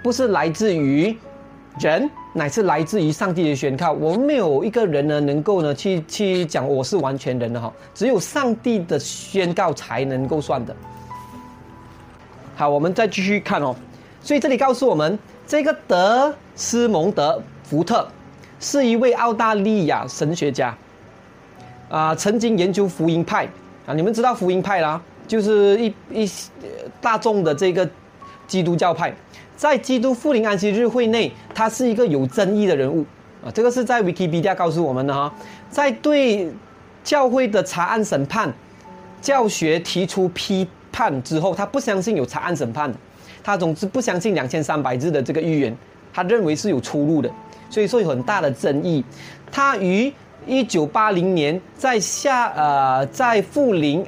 [0.00, 1.16] 不是来自于
[1.80, 3.90] 人，乃是来自于上帝的宣告。
[3.90, 10.74] 我们没有一个人呢，能够呢去去讲我是完全人的哈，只有上帝的宣告才能够算的。
[12.54, 13.74] 好，我们再继续看哦。
[14.20, 18.06] 所以这里告诉我们，这个德斯蒙德福特
[18.60, 20.76] 是一位澳大利亚神学家，
[21.88, 23.48] 啊，曾经研究福音派
[23.86, 23.94] 啊。
[23.94, 26.30] 你们知道福音派啦，就是一一
[27.00, 27.88] 大众的这个
[28.46, 29.14] 基督教派。
[29.56, 33.04] 在基督复临安息日会内，他是一个有争议的人物
[33.44, 33.50] 啊。
[33.52, 35.32] 这个是在 Wikipedia 告诉我们的哈。
[35.68, 36.52] 在对
[37.02, 38.52] 教会的查案审判
[39.20, 42.92] 教学提出批判之后，他不相信有查案审判，
[43.42, 45.76] 他总之不相信两千三百字的这个预言，
[46.12, 47.28] 他认为是有出入的，
[47.70, 49.04] 所以说有很大的争议。
[49.50, 50.12] 他于
[50.46, 54.04] 一九八零年在下呃在富林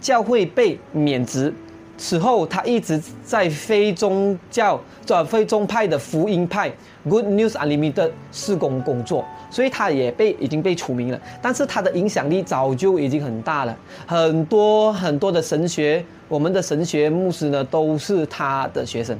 [0.00, 1.52] 教会被免职。
[1.98, 6.72] 此后他一直在非宗教、这非宗派的福音派
[7.08, 11.20] Good News Unlimited 施工工作，所以他也被已经被除名了。
[11.40, 19.16] 但是他的影响力早就已经很大了，很多很多的神学，我们的神学牧师呢都是他的学生，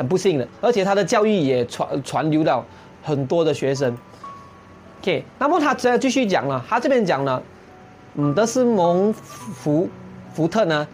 [0.00, 2.64] 很不幸的，而且他的教育也传传流到
[3.02, 3.94] 很多的学生。
[5.02, 7.42] OK，那么他再继续讲了，他这边讲了，
[8.14, 9.86] 嗯，德斯蒙福
[10.32, 10.88] 福特呢？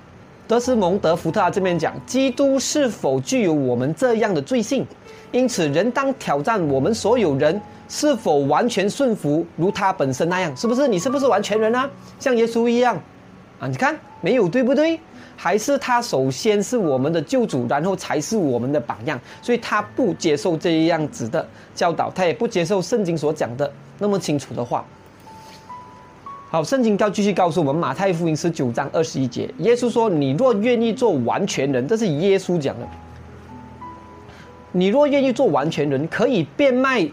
[0.49, 4.85] 德斯蒙德福特这边讲，基督是否具有我们这样的罪性？
[5.31, 10.89] 因此，人当挑战我们所有人是否完全顺服，如他本身那样，是不是？
[10.89, 11.89] 你是不是完全人啊？
[12.19, 13.01] 像耶稣一样
[13.61, 13.69] 啊？
[13.69, 14.99] 你看没有对不对？
[15.37, 24.85] 还是他首先是我们的救主，然后才是我们的榜样，所以他不接受这样子的教导，他也不接受圣经所讲的那么清楚的话。
[26.49, 32.87] 好，圣经告继续告诉我们，马太福音十九章二十一节，耶稣说：“你若愿意做完全人，这是耶稣讲的。
[34.71, 37.07] 你若愿意做完全人，可以变卖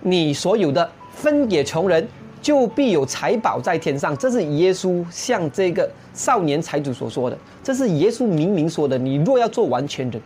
[0.00, 2.08] 你所有的，分给穷人，
[2.42, 8.98] 就必有财宝在天上。”这是耶稣向这个少年财主所说的，这是耶稣明明说的。
[8.98, 10.20] 你若要做完全人，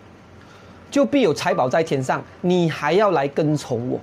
[0.91, 4.01] 就必有财宝在天上，你还要来跟从我。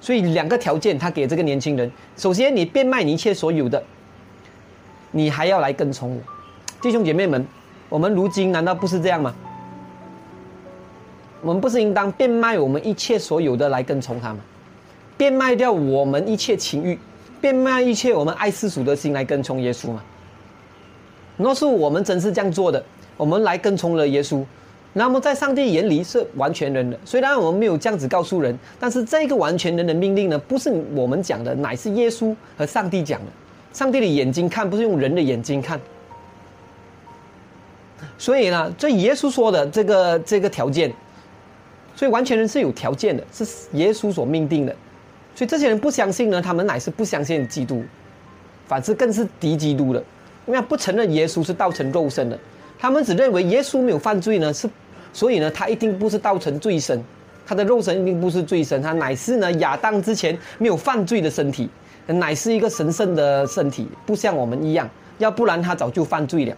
[0.00, 3.82] 所以两个条件，他给这个年轻人：首先，你变卖你一切所有的，
[5.12, 6.20] 你还要来跟从我。
[6.82, 7.46] 弟兄姐妹们，
[7.88, 9.32] 我们如今难道不是这样吗？
[11.40, 14.40] 我们不是应当变卖我们一切所有的来跟从他吗？
[15.16, 16.98] 变卖掉我们一切情欲，
[17.42, 20.02] 变卖一切我们爱世俗的心来跟从耶稣嘛？
[21.36, 22.82] 若是我们真是这样做的，
[23.16, 24.44] 我们来跟从了耶稣。
[24.92, 33.26] 那么在上帝眼里是完全人的，虽然我们没有这样子告诉人，但是这个完全人的命令呢，不是我们讲的，乃是耶稣和上帝讲的。
[33.72, 35.80] 上帝的眼睛看，不是用人的眼睛看。
[38.18, 40.92] 所以呢，这耶稣说的这个这个条件，
[41.96, 44.76] 所以完全人是有条件的，是耶稣所命定的。
[45.34, 47.82] 所以这些人不相信呢，他们乃是不相信基督，
[48.66, 50.02] 反之更是敌基督的，
[50.46, 52.38] 因为不承认耶稣是道成肉身的，
[52.78, 54.68] 他们只认为耶稣没有犯罪呢，是。
[55.14, 56.98] 所以呢，他一定不是道成罪身，
[57.44, 61.68] 他的肉身一定不是罪身，他乃是呢亚当之前没有犯罪的身体，
[62.06, 66.56] 乃是一个神圣的身体，不像我们一样，要不然他早就犯罪了。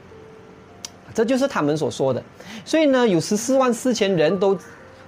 [1.13, 2.23] 这就是他们所说的。
[2.65, 4.57] 所以呢，有十四万四千人都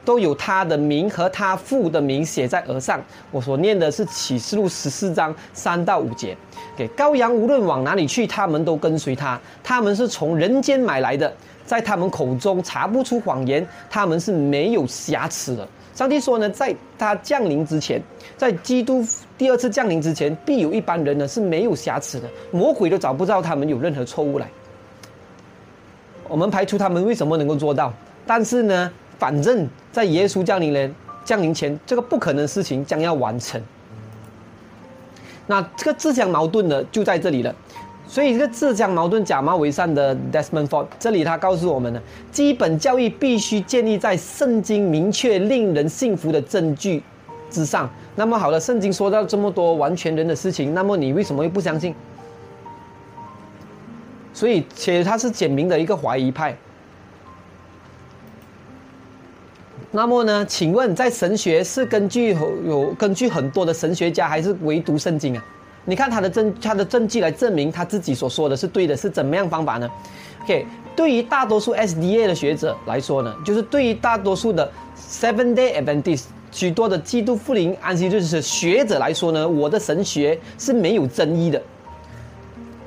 [0.07, 2.99] 都有他的名和他父的名写在额上。
[3.31, 6.35] 我所念的是启示录十四章三到五节。
[6.75, 11.31] 给羔羊无论往哪里去，他们都跟随他，他们是从人间买来的。
[11.67, 15.67] 在他们口中查不出谎言，他们是没有瑕疵的。
[15.93, 18.01] 上帝说呢，在他降临之前，
[18.37, 19.05] 在基督
[19.37, 24.47] 第二次降临之前，必有一般人呢是没有瑕疵的，魔鬼都找不到他们有任何错误来。
[26.29, 27.93] 我们排除他们为什么能够做到，
[28.27, 33.61] 但是呢，反正在耶稣降临人降临前，这个不可能事情将要完成。
[35.47, 37.55] 那这个自相矛盾的就在这里了。
[38.09, 42.01] 所以，这个自相矛盾、假冒为善的 Desmond Ford，这里他告诉我们呢，
[42.31, 47.03] 基本教育必须建立在圣经明确、令人信服的证据
[47.51, 47.91] 之上。
[48.15, 51.93] 那么，好了，圣经说到这么多完全人的事情，那么你为什么又不相信？
[54.33, 56.57] 所以，且他是简明的一个怀疑派。
[59.97, 60.45] 那么呢？
[60.45, 65.43] 请问，在神学是根据有根据很多的神学家，还是唯独圣经啊？
[65.87, 69.91] 你看他的证，他的证据来证明他自己所说的是对的，是怎么样方法呢
[70.45, 81.63] ？OK，对于大多数 SDA 的学者来说呢，就是对于大多数的 Seven Day Adventist 许多的基督复临安息日是学者来说呢，我的神学是没有争议的。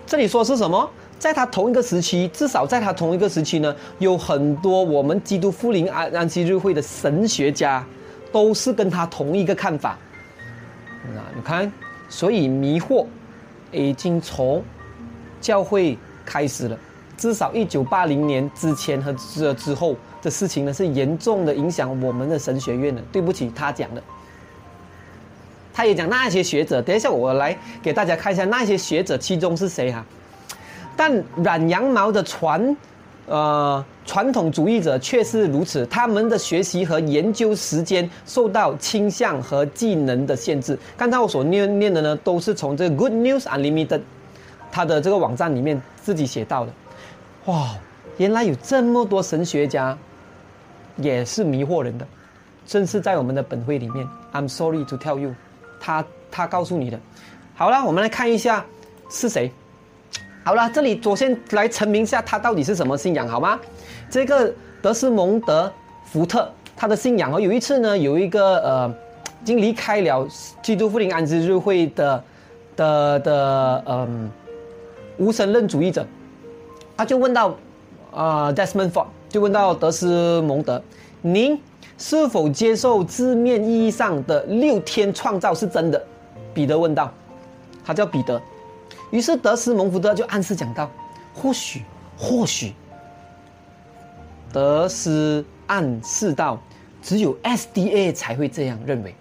[0.05, 0.87] 这里说是什么？
[1.19, 7.85] 在他同一个时期，至少在他同一个时期呢，有很多我们基督复临安安息日会的神学家，
[8.31, 9.95] 都是跟他同一个看法。
[11.13, 11.71] 那你看。
[12.11, 13.05] 所以迷惑
[13.71, 14.63] 已经从
[15.39, 16.75] 教会开始了，
[17.15, 22.99] 至少一九八零年之前和之之后的事情呢，是严重的影响我们的神学院的。
[23.11, 24.01] 对不起，他讲的，
[25.71, 26.81] 他也讲那些学者。
[26.81, 30.03] 等一下，我来给大家看一下那些学者，其中是谁哈？
[30.99, 32.75] 但染羊毛的传。
[33.25, 40.75] 呃，传统主义者却是如此，他们的学习和研究时间受到倾向和技能的限制。
[40.97, 44.01] 刚才我所念念的呢，都是从这个 Good News Unlimited
[44.71, 46.73] 他的这个网站里面自己写到的。
[47.45, 47.75] 哇，
[48.17, 49.95] 原来有这么多神学家
[50.97, 52.07] 也是迷惑人的，
[52.65, 54.07] 正是在我们的本会里面。
[54.33, 55.35] I'm sorry to tell you，
[55.79, 56.99] 他他告诉你的。
[57.53, 58.65] 好了，我们来看一下
[59.11, 59.51] 是谁。
[60.43, 63.59] 好了，这里首先来澄明一下他到底是什么信仰，好吗？
[64.09, 65.71] 这个德斯蒙德
[66.05, 68.89] 福特他的信仰哦，有一次呢，有一个呃，
[69.43, 70.27] 已经离开了
[70.63, 72.23] 基督复临安息日会的
[72.75, 74.31] 的的嗯
[75.17, 76.03] 无神论主义者，
[76.97, 77.55] 他就问到
[78.11, 80.81] 啊，Desmond Ford 就问到德斯蒙德，
[81.21, 81.61] 您
[81.97, 86.01] 是否接受字面意义上的六天创造是真的？
[86.53, 87.13] 彼得问道，
[87.85, 88.41] 他叫彼得。
[89.11, 90.89] 于是德斯蒙福特就暗示讲到，
[91.33, 91.83] 或许，
[92.17, 92.73] 或许，
[94.53, 96.61] 德斯暗示到，
[97.01, 99.15] 只有 SDA 才会这样认为。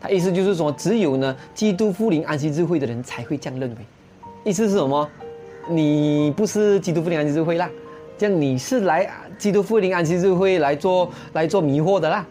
[0.00, 3.76] 他意思就是说，只有呢基督复临安息日会的人才会这样认为。
[4.44, 5.08] 意思是什么？
[5.66, 7.70] 你不是基督复临安息日会啦，
[8.18, 12.26] 这样你是来基督复临安息日会来做来做迷惑的啦。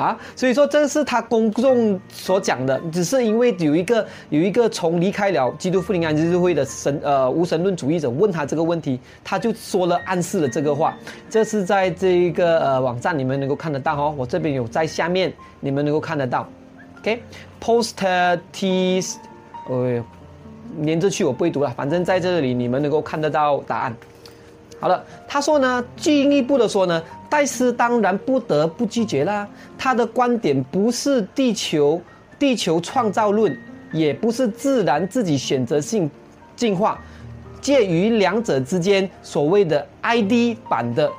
[0.00, 10.96] 啊，所以说这是他公众所讲的，只是因为有一个有一个从离开了基督复临安息日会的神呃无神论主义者问他这个问题，他就说了暗示了这个话。
[11.28, 15.30] 这是在这一个呃网站你们能够看得到哦，我这边有在下面
[15.60, 16.48] 你们能够看得到。
[17.00, 19.02] OK，post T，
[19.68, 20.02] 呃，
[20.78, 23.94] 连着去我不会读了，反正在这里你们能够看得到答案。
[24.78, 29.48] 好了，他说呢，进一步的说呢，戴斯当然不得不拒绝啦。
[29.78, 31.98] 他的观点不是地球
[32.38, 33.56] 地球创造论，
[33.92, 36.10] 也不是自然自己选择性
[36.56, 37.00] 进化，
[37.60, 41.10] 介于两者之间所谓的 ID 版的，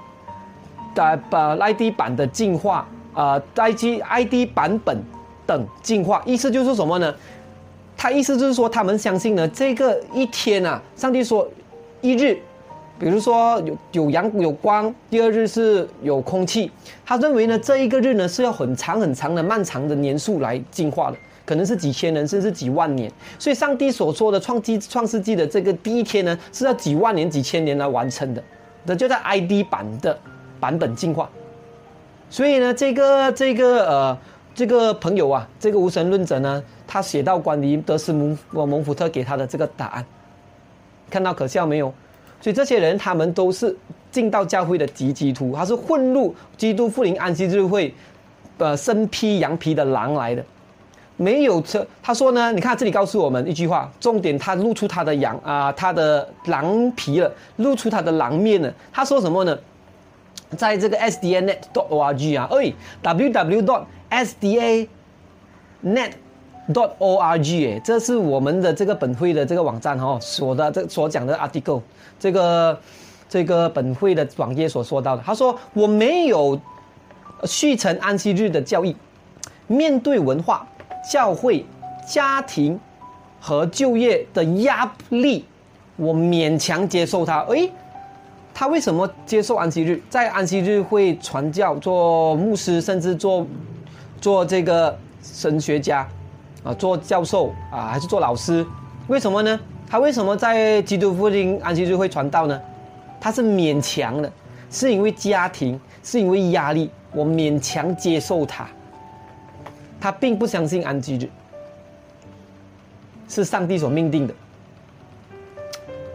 [0.94, 5.02] 的把 ID 版的进化啊，ID ID 版本
[5.48, 7.16] 等进化，意思就是什么呢？
[7.98, 11.48] 他意思就是说，他们相信呢，这个一天啊，上帝说
[12.02, 12.38] 一日。
[13.02, 16.70] 比如说有有阳有光，第二日是有空气。
[17.04, 23.12] 他认为呢，这一个日呢是要很长很长的漫长的年数来进化的，可能是几千年甚至几万年。
[23.40, 28.44] 所以上帝所说的创纪创世纪的这个第一天呢，是要几万年几千年来完成的。
[28.86, 30.16] 那就在 ID 版的
[30.60, 31.28] 版本进化。
[32.30, 34.18] 所以呢，这个这个呃
[34.54, 40.06] 这个朋友啊，这个无神论者呢，他写到关于德斯蒙蒙福特给他的这个答案，
[41.10, 41.92] 看到可笑没有？
[42.42, 43.74] 所以这些人，他们都是
[44.12, 47.94] 进到教会的极基督，他是混入基督复临安息日会，
[48.58, 50.44] 呃，身披羊皮的狼来的，
[51.18, 51.86] 没有车。
[52.02, 58.74] 他说呢，你看这里告诉我们一句话，重点他露出他的羊啊，他的狼皮了，露出他的狼面了。
[58.92, 59.58] 他说什么呢？
[60.58, 62.74] 在这个 SDAnet.org 啊，哎
[63.04, 64.88] ，www.sda.net。
[66.74, 71.82] Dot org 哎，这是我们的这个本会的这个网站哈，所的这所讲的 article，
[72.20, 72.80] 这个
[73.30, 76.60] 这个本会的网页所说到的，他说我没有
[77.46, 78.96] 续成安息日的教义，
[79.68, 80.68] 面对文化、
[81.10, 81.66] 教会、
[82.08, 82.80] 家庭
[83.40, 85.46] 和就业的压力，
[85.96, 87.42] 我勉强接受它。
[87.46, 87.72] 诶，
[88.54, 90.00] 他为什么接受安息日？
[90.10, 93.48] 在安息日会传教、做牧师，甚至做
[94.20, 96.08] 做这个神学家。
[96.64, 98.66] 啊，做教授啊，还是做老师？
[99.08, 99.60] 为什么呢？
[99.90, 102.62] 他为什么在基督复兴安息日会传道呢？
[103.20, 104.32] 他是勉强的，
[104.70, 108.68] 是因为家庭，是因为压力，我勉强接受他。
[110.00, 111.30] 他并不相信安息日
[113.28, 114.34] 是上帝所命定的，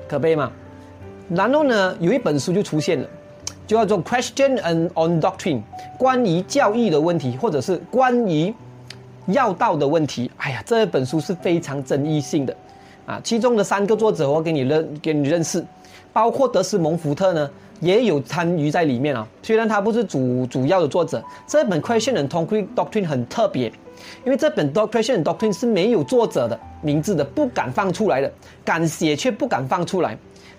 [0.08, 0.50] 可悲吗？
[1.28, 3.08] 然后呢，有一本书就出现了，
[3.66, 5.58] 就叫做《Question and on Doctrine》，
[5.98, 8.54] 关于教义的问题，或者是关于。
[9.26, 12.56] 要道的问题，哎呀，这本书是非常争议性的，
[13.06, 15.64] 啊，其中的三个作者我给你认给你认识，
[16.12, 17.50] 包括德斯蒙福特呢
[17.80, 23.66] 也有参与在里面啊，虽然他不是主主要的作者，这本 Question and Doctrine 很特别，
[24.24, 28.32] 因为这本 Question and Doctrine 是没有作者的名字的，不敢放出来的，
[28.64, 30.16] 敢写却不敢放出来。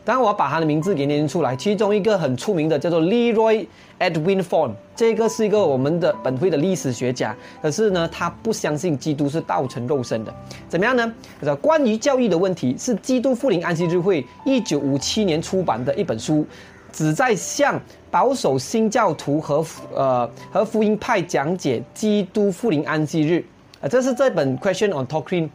[0.07, 1.53] 当，我把他的名字给念出来。
[1.53, 3.67] 其中一个很出名的叫做 Leroy
[3.99, 7.35] Edwin Ford，这个是一个我们的本会的历史学家。
[7.61, 10.33] 可是呢，他不相信基督是道成肉身的。
[10.69, 11.13] 怎么样呢？
[11.57, 16.47] 关于教育的问题是基督复临安息日会一九五七年出版的一本书，
[16.93, 17.77] 旨在向
[18.09, 23.43] 保守新教徒和呃和福音派讲解基督复临安息日。
[23.81, 25.49] 啊，这是这本 Question on Doctrine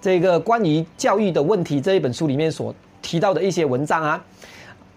[0.00, 2.72] 这个关于教育的问题这一本书里面所。
[3.00, 4.22] 提到的一些文章啊，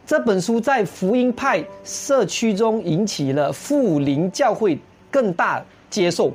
[0.05, 4.77] 这本书在福音派社区中引起了富林教会
[5.09, 6.31] 更大接受，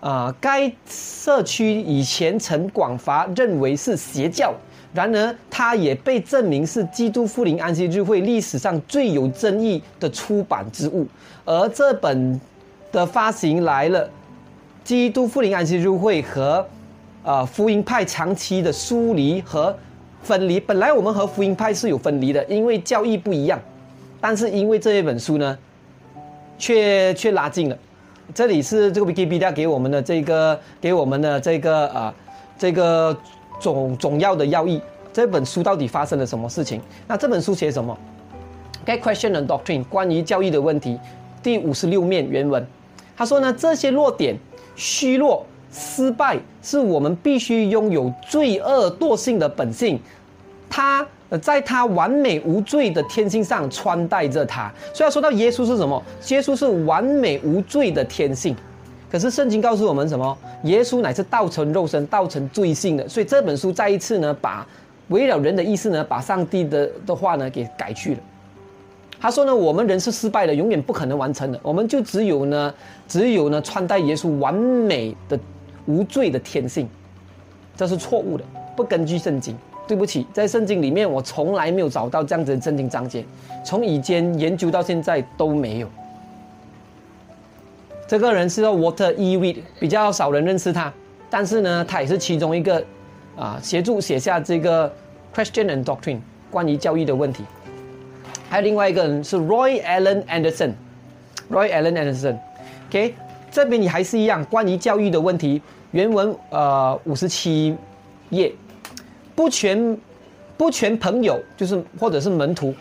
[0.00, 4.52] 啊，该社区以前曾广发认为是邪教，
[4.92, 11.06] 然而它也被证明是基督复临安息日会历史上最有争议的出版之物，
[11.44, 12.40] 而这本
[12.92, 14.10] 的发行来了，
[14.82, 16.66] 基督复临安息日会和，
[17.22, 19.74] 呃，福音派长期的疏离和。
[20.24, 20.58] 分离。
[20.58, 23.60] 本来我们和福音派是有分离的，因为教义不一样。
[24.20, 25.56] 但是因为这一本书呢，
[26.58, 27.76] 却却拉近了。
[28.34, 32.14] 这里是这个 Wikipedia 给我们的这个给我们的这个啊
[32.58, 33.14] 这个
[33.60, 34.80] 总总要的要义。
[35.12, 36.80] 这本书到底发生了什么事情？
[37.06, 37.96] 那这本书写什么
[38.86, 40.98] ？Get question and doctrine 关于教义的问题，
[41.42, 42.66] 第五十六面原文，
[43.16, 44.36] 他说呢，这些弱点、
[44.74, 50.00] 虚弱、失败，是我们必须拥有罪恶惰性的本性。
[50.74, 51.06] 他。
[51.42, 56.00] 在他完美无罪的天性上穿戴着他，所以要说到耶稣是什么？
[56.28, 58.54] 耶稣是完美无罪的天性。
[59.10, 60.38] 可是圣经告诉我们什么？
[60.62, 63.08] 耶稣乃是道成肉身、道成罪性的。
[63.08, 64.64] 所以这本书再一次呢，把
[65.08, 68.20] 围绕人的意思呢，把上帝的的话呢给改去了。
[69.18, 71.58] 他说呢，我们人是失败的，永远不可能完成的。
[71.64, 72.72] 我们就只有呢，
[73.08, 75.36] 只有呢穿戴耶稣完美的
[75.86, 76.88] 无罪的天性，
[77.76, 78.44] 这是错误的，
[78.76, 79.56] 不根据圣经。
[79.86, 83.24] 对不起，在圣经里面我从来没有找到这样子的圣经章节，
[83.64, 85.88] 从以前研究到现在都没有。
[88.06, 89.36] 这个人是叫 Water E.
[89.36, 90.92] Reed，比较少人认识他，
[91.28, 92.82] 但是呢，他也是其中一个
[93.36, 94.90] 啊，协助写下这个
[95.34, 96.20] Question and Doctrine
[96.50, 97.44] 关于教育的问题。
[98.48, 103.14] 还有另外一个人是 Roy Allen Anderson，Roy Allen Anderson，OK，
[103.50, 105.60] 这边你还是一样关于教育的问题，
[105.90, 107.76] 原文呃五十七
[108.30, 108.52] 页。
[109.34, 109.98] 不全，
[110.56, 112.72] 不全朋友就是或者是门徒，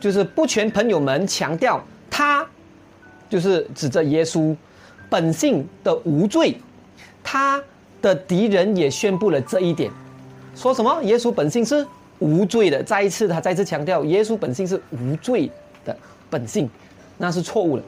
[0.00, 1.80] 就是不全朋友们强调
[2.10, 2.44] 他，
[3.30, 4.54] 就是指着耶稣
[5.08, 6.56] 本性的无罪，
[7.22, 7.62] 他
[8.02, 9.88] 的敌人也宣布了这一点，
[10.56, 11.86] 说什么耶稣本性是
[12.18, 15.48] 无罪的，再一次他再次强调耶稣本性是无罪
[15.84, 15.96] 的
[16.28, 16.68] 本性，
[17.18, 17.82] 那是错误的。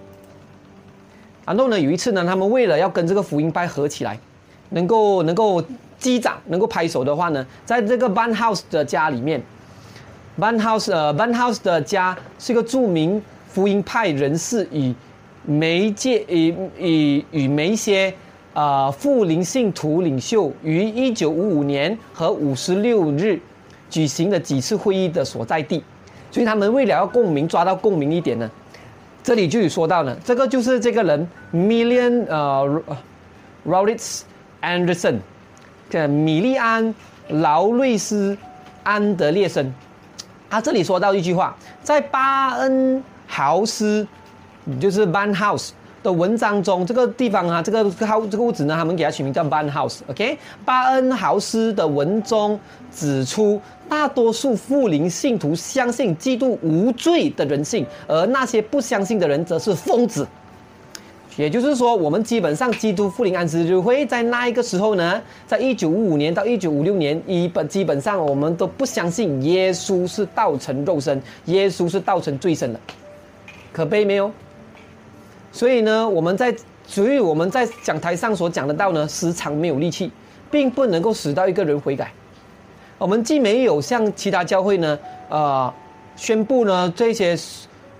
[1.45, 4.17] 然后呢，有一次呢，他们为了要跟这个福音派合起来，
[4.69, 5.61] 能够能够。
[5.99, 9.43] 机长能够拍手的话呢，在这个 Ban House 的家里面
[10.39, 14.95] ，Ban House 呃 Ban House 的家是一个著名福音派人士与
[15.45, 18.15] 媒介与与与媒些
[18.55, 23.41] 啊富林信徒领袖于一九五五年和五十六日
[23.91, 25.83] 举行的几次会议的所在地，
[26.31, 28.49] 所以他们为了要共鸣抓到共鸣一点呢，
[29.23, 32.83] 这里就有说到呢，这个就是这个人 Million 呃
[33.67, 34.21] Rollins
[34.63, 35.17] Anderson。
[35.91, 36.85] 这米利安·
[37.29, 38.35] 劳瑞斯·
[38.83, 39.73] 安德烈森，
[40.51, 44.07] 他这里说到一句话，在巴恩豪斯，
[44.81, 45.71] 就是 Ban House
[46.03, 50.01] 的文章中，这个地方啊，这个号这个屋子呢，他们给它取名叫 Ban House。
[50.09, 52.59] OK，巴恩豪斯的文中
[52.95, 60.27] 指出，大多数富林信徒相信基督无罪的人性，而那些不相信的人则是疯子。
[61.39, 72.81] 也就是说，我们基本上基督复临安息日会在那一个时候呢，在一九五五年到一九五六年，一本基本上我们都不相信耶稣是道成肉身，耶稣是道成罪身的，
[73.73, 74.33] 可悲没有？
[75.53, 76.53] 所以呢，我们在
[76.85, 80.11] 所以我们在讲台上所讲的道呢，时常没有力气，
[80.51, 82.11] 并不能够使到一个人悔改。
[82.99, 85.73] 我们既没有像其他教会呢，啊，
[86.17, 87.39] 宣布呢这些。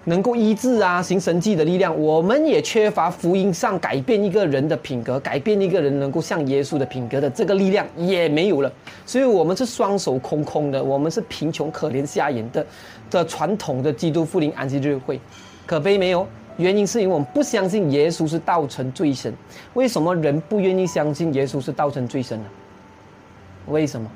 [0.09, 8.73] 能够医治啊，行神迹的力量，我们也缺乏福音上改变一个人的品格，改变一个人能够像耶稣的品格的这个力量也没有了，
[9.05, 12.67] 所以我们是双手空空的，我们是贫穷可怜瞎眼的
[13.11, 15.21] 的传统的基督复临安息日会，
[15.67, 16.27] 可悲没有？
[16.57, 19.33] 原因是因为我们不相信耶稣是道成罪神。
[19.75, 22.47] 为什么人不愿意相信耶稣是道成罪神呢？
[23.67, 24.11] 为什么？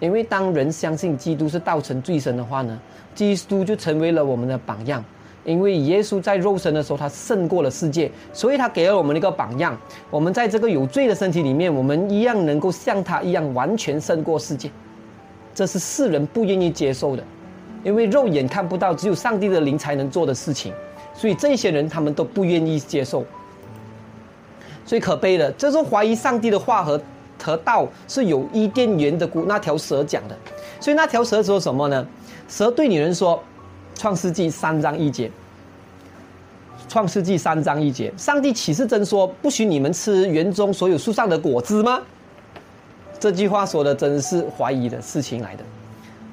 [0.00, 2.76] 因为当人相信基督是道成罪神的话呢？
[3.14, 5.04] 基督就成为了我们的榜样，
[5.44, 9.76] 因为耶稣在肉身的时候，他胜过了世界，所以他给了我们一个榜样。
[10.10, 14.70] 我们在这个有罪的身体里面，我们一样能够像他一样完全胜过世界。
[15.54, 17.22] 这是世人不愿意接受的，
[17.84, 20.72] 因为肉眼看不到，只有上帝的灵才能做的事情。
[21.12, 23.24] 所以这些人他们都不愿意接受。
[24.86, 26.98] 最可悲的，这是怀疑上帝的话和
[27.42, 30.36] 和道是有伊甸园的那条蛇讲的。
[30.78, 32.06] 所以那条蛇说什么呢？
[32.48, 33.42] 蛇对女人说
[33.94, 35.30] ：“创世纪三章一节，
[36.88, 42.00] 创世纪三章一节，上帝岂是真说不许你们吃园中所有树上的果子吗？”
[43.20, 45.64] 这句话说的真是怀疑的事情来的。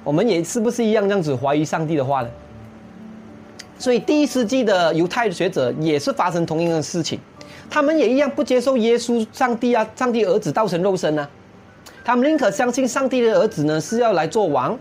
[0.03, 2.29] 我们也是不是一样这样子怀疑上帝的话呢？
[3.77, 7.19] 所以第一世纪的犹太学者也是发生同样的事情，
[7.69, 11.27] 他们也一样不接受耶稣上帝啊，上帝儿子道成肉身呢，
[12.03, 14.77] 他们宁可相信上帝的儿子呢是要来做王。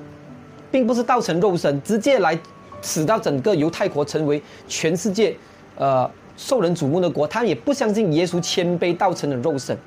[0.69, 2.39] 并不是道成肉身，直接来
[2.83, 5.35] 使到整个犹太国成为全世界，
[5.77, 7.27] 呃，受人瞩目的国。
[7.27, 9.79] 他也不相信耶稣谦卑道成的肉身，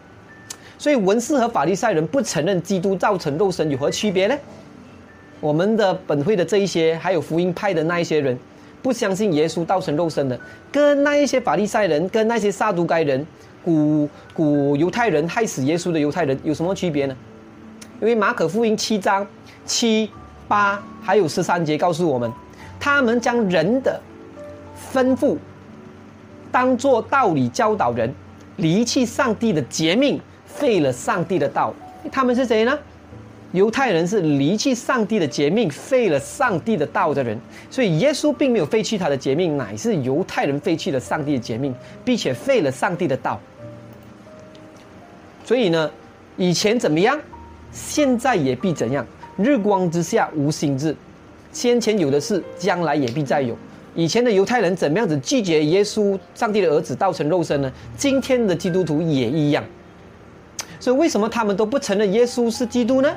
[0.79, 4.35] 所以文士和法利赛人不承认基督造成肉身有何区别呢？
[5.41, 8.39] 我们的本会的这一些，还有福音派的那一些人，
[8.81, 10.39] 不相信耶稣道成肉身的，
[10.71, 13.25] 跟那一些法利赛人、跟那些撒都该人、
[13.63, 17.15] 古古犹太人害死耶稣的犹太人有什么区别呢？
[18.01, 19.27] 因为马可福音七章
[19.65, 20.09] 七
[20.47, 22.31] 八还有十三节告诉我们，
[22.79, 23.99] 他们将人的
[24.93, 25.35] 吩咐
[26.51, 28.13] 当做道理教导人，
[28.55, 31.73] 离弃上帝的诫命，废了上帝的道。
[32.09, 32.79] 他们是谁呢？
[33.51, 37.39] 犹太人是离弃上帝的诫命，废了上帝的道的人。
[37.69, 41.73] 所以耶稣并没有废弃他的诫命，乃是犹太人废弃了上帝的诫命，
[42.05, 43.39] 并且废了上帝的道。
[45.43, 45.89] 所以呢，
[46.37, 47.19] 以前怎么样？
[47.71, 49.05] 现在也必怎样？
[49.35, 50.95] 日光之下无新日，
[51.51, 53.57] 先前有的事，将来也必再有。
[53.95, 57.71] 以前的犹太人怎么样子拒绝耶稣，上帝的儿子道成肉身呢？
[57.97, 59.63] 今天的基督徒也一样。
[60.79, 63.11] 所以为什么他们都不承认耶稣是基督呢？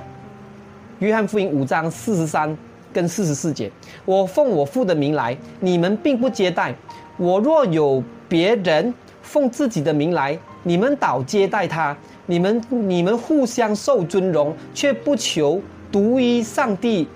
[1.03, 2.57] 约翰福音五章四十三
[2.93, 3.69] 跟四十四节：
[4.05, 6.73] 我奉我父的名来，你们并不接待；
[7.17, 11.97] 我若有别人奉自己的名来，你们倒接待他。
[12.27, 17.09] 你们你们互相受尊荣，却不求独一上帝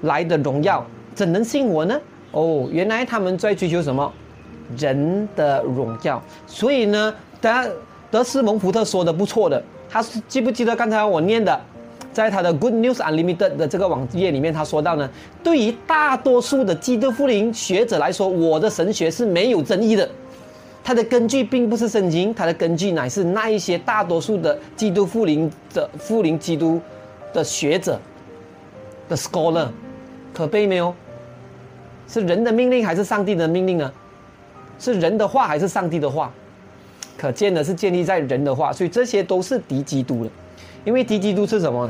[0.00, 0.84] 来的荣耀，
[1.14, 1.96] 怎能信我呢？
[2.32, 4.12] 哦，原来他们在追求什么？
[4.76, 6.20] 人的荣耀。
[6.48, 7.50] 所以呢，德
[8.10, 11.58] 德斯蒙福特说的不错的，他是记不记得刚才我念的，
[12.18, 15.08] 在他的 Good News Unlimited 的这个网页里面，他说到呢，
[15.40, 20.10] 对于大多数的基督复临学者来说，我的神学是没有争议的。
[20.82, 26.80] 它的根据并不是圣经，它的根据乃是那一些大多数的基督复临的复临基督
[27.32, 28.00] 的学者
[29.08, 29.68] 的 scholar，
[30.34, 30.92] 可悲没有？
[32.08, 33.92] 是人的命令还是上帝的命令呢？
[34.80, 36.34] 是人的话还是上帝的话？
[37.16, 40.30] 可见的是建立在人的话，所以这些都是敌基督的，
[40.84, 41.88] 因为敌基督是什么？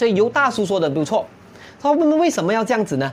[0.00, 1.26] 所以犹大叔说的不错，
[1.78, 3.12] 他们为什么要这样子呢？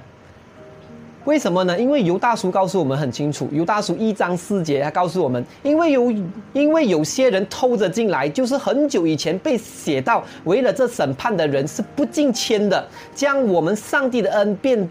[1.26, 1.78] 为什么呢？
[1.78, 6.10] 因为犹大叔告诉我们很清楚，犹大叔一章四节，他告诉我们，因为有
[6.54, 14.90] 因为有些人偷着进来，就是很久以前被写到，为了这审判的人是不进签的，将我们上帝的恩变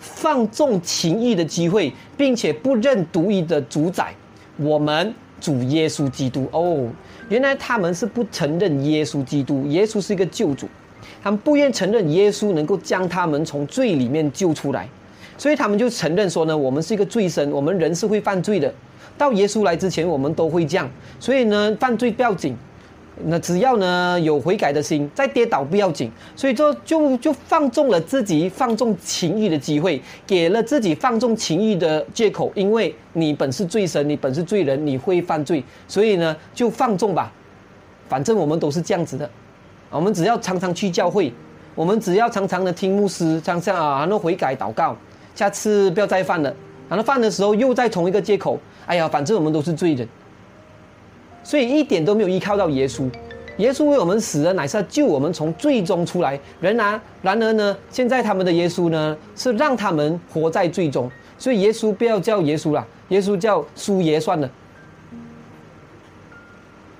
[0.00, 4.12] 放纵情欲的机会，并且不认独一的主宰，
[4.56, 6.48] 我们主耶稣基督。
[6.50, 6.88] 哦，
[7.28, 10.66] 原来他们是不承认耶稣基督，耶稣是一个救主，
[11.24, 14.86] 他们不愿承认耶稣能够将他们从罪里面救出来。
[15.38, 18.72] 所以他们就承认说呢，我们是一个罪身，我们人是会犯罪的。
[19.16, 20.86] 到耶稣来之前，我们都会这样。
[21.18, 22.54] 所以呢，犯罪不要紧，
[23.24, 26.10] 那只要呢有悔改的心，再跌倒不要紧。
[26.36, 32.52] 所以说，就就放纵了自己放纵情欲的机会，给了自己放纵情欲的借口。
[32.54, 37.32] 因为你本是罪神，你本是罪人，你会犯罪，所以呢就放纵吧。
[38.10, 39.28] 反正我们都是这样子的，
[39.94, 41.32] 我们只要常常去教会，
[41.74, 44.96] 我们只要常常的听牧师，常常啊，然后悔改祷告。
[45.36, 46.52] 下次不要再犯了，
[46.88, 48.58] 然后犯的时候又再同一个借口。
[48.86, 50.06] 哎呀，反正我们都是罪人，
[51.44, 53.08] 所以一点都没有依靠到耶稣。
[53.58, 56.38] 耶稣为我们死了，乃是要救我们从罪中出来。
[56.60, 61.08] 然而，然而呢，现在他们的耶稣呢，是让他们活在罪中。
[61.38, 64.50] 所以耶稣不要叫耶稣了，耶稣叫苏爷算了。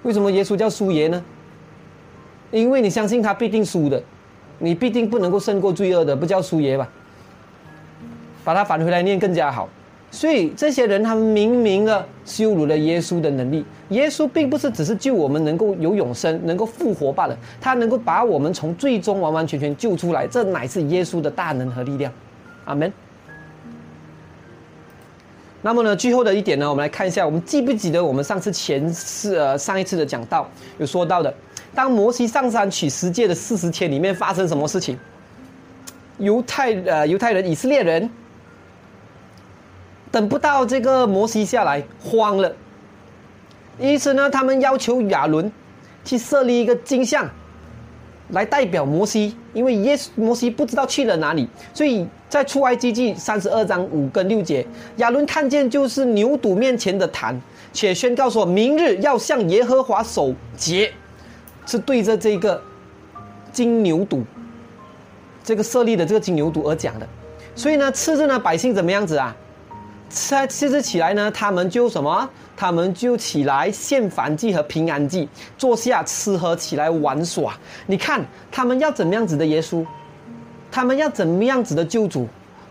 [0.04, 1.24] 为什么耶稣叫苏爷呢？
[2.60, 4.00] 因为你相信他必定输的，
[4.60, 6.88] 你必定不能够胜过罪恶的，不叫输爷吧？
[8.44, 9.68] 把它返回来念更加好，
[10.10, 13.64] 所以这些人他们明明的羞辱了耶稣的能力。
[13.88, 22.12] 耶稣并不是只是救我们能够有永生、能够复活罢了，他能够把我们从最终完完全全救出来，这乃是耶稣的大能和力量。
[22.66, 22.92] 阿门。
[25.62, 30.46] 那么呢，最后的一点呢，我们来看一下，我们记不记得我们上次前次呃上一次的讲道
[30.78, 31.32] 有说到的，
[31.74, 34.98] 当摩西上山取十诫的四十天里面发生什么事情？
[36.18, 38.08] 犹太呃犹太人以色列人。
[40.10, 42.54] 等不到这个摩西下来，慌了。
[43.80, 45.50] 因此呢，他们要求亚伦
[46.04, 47.28] 去设立一个金像，
[48.28, 49.36] 来代表摩西。
[49.52, 54.64] 因为耶摩西不知道去了哪里，所以在出埃及记三十二章五跟六节，
[54.98, 57.40] 亚伦看见就是牛犊面前的坛，
[57.72, 60.92] 且宣告说明日要向耶和华守节，
[61.66, 62.60] 是对着这个
[63.52, 64.22] 金牛犊，
[65.42, 67.06] 这个设立的这个金牛犊而讲的。
[67.54, 69.34] 所以呢，次日呢，百姓怎么样子啊？
[70.08, 72.28] 次次日起来呢，他们就什么？
[72.56, 77.58] 他们就起来献燔祭和平安祭，坐下吃喝，起来玩耍。
[77.86, 79.84] 你看他们要怎么样子的耶稣？
[80.70, 82.28] 他们要怎么样子的救主？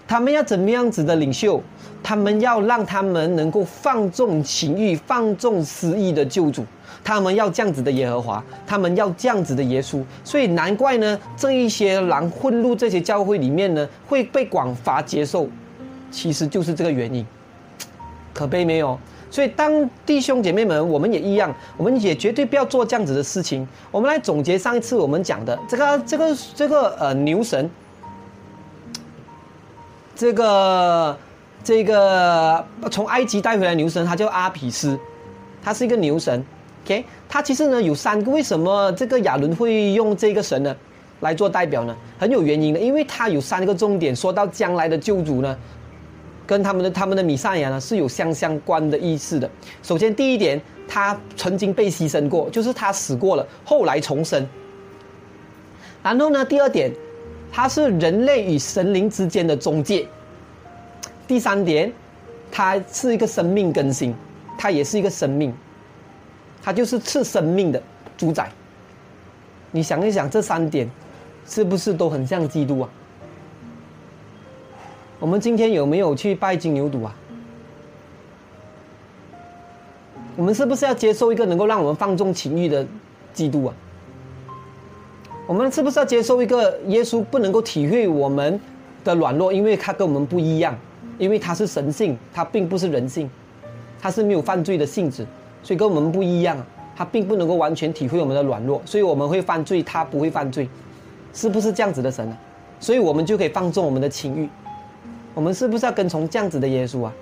[0.07, 0.19] 他。
[0.19, 1.61] 们要怎么样子的领袖？
[2.01, 6.65] 他们要让他们能够放纵情欲、放纵私意的救主。
[7.03, 15.49] 他们要这样子的耶和华，他们要这样子的耶稣，所以难怪呢，这一些狼混入这些教会里面呢，会被广发接受，
[16.09, 17.25] 其实就是这个原因，
[18.33, 18.97] 可悲没有？
[19.29, 23.67] 所以当弟兄姐妹们，我们也一样，我们也绝对不要做这样子的事情。
[23.91, 27.69] 我们来总结上一次我们讲的这个、这个、这个呃牛神，
[30.15, 31.17] 这个、
[31.63, 34.97] 这个从埃及带回来牛神，他叫阿毗斯，
[35.63, 36.45] 他是一个牛神。
[36.83, 40.75] OK，它其实呢有三个，为什么这个亚伦会用这个神呢
[41.21, 41.95] 来做代表呢？
[42.19, 45.57] 很有原因的，因为它有三个重点，说到将来的救主呢，
[46.45, 49.49] 跟他们的他们的米赛亚呢是有相相关的意思的。
[49.81, 54.45] 首先第一点，他曾经被牺牲过，就是他死过了，后来重生。
[56.03, 56.91] 然后呢，第二点，
[57.49, 60.05] 他是人类与神灵之间的中介。
[61.25, 61.89] 第三点，
[62.51, 64.13] 他是一个生命更新，
[64.57, 65.53] 他也是一个生命。
[66.63, 67.83] 他就是赐生命的
[68.17, 68.49] 主宰。
[69.71, 70.89] 你想一想，这三点
[71.45, 72.89] 是不是都很像基督啊？
[75.19, 77.13] 我们今天有没有去拜金牛犊啊？
[80.35, 82.85] 我们是不是要接受一个能够让我们放纵情欲的
[83.33, 83.73] 基督啊？
[85.45, 88.59] 我们是不是要接受一个耶稣不能够体会我们
[89.03, 90.77] 的软弱，因为他跟我们不一样，
[91.17, 93.29] 因为他是神性，他并不是人性，
[93.99, 95.25] 他是没有犯罪的性质。
[95.63, 100.69] 所以跟我们不一样啊，他并不能够完全体会我们的软弱，所以我们会犯罪，他不会犯罪，
[101.33, 102.37] 是不是这样子的神呢？
[102.79, 104.49] 所以我们就可以放纵我们的情欲，
[105.33, 107.13] 我们是不是要跟从这样子的耶稣啊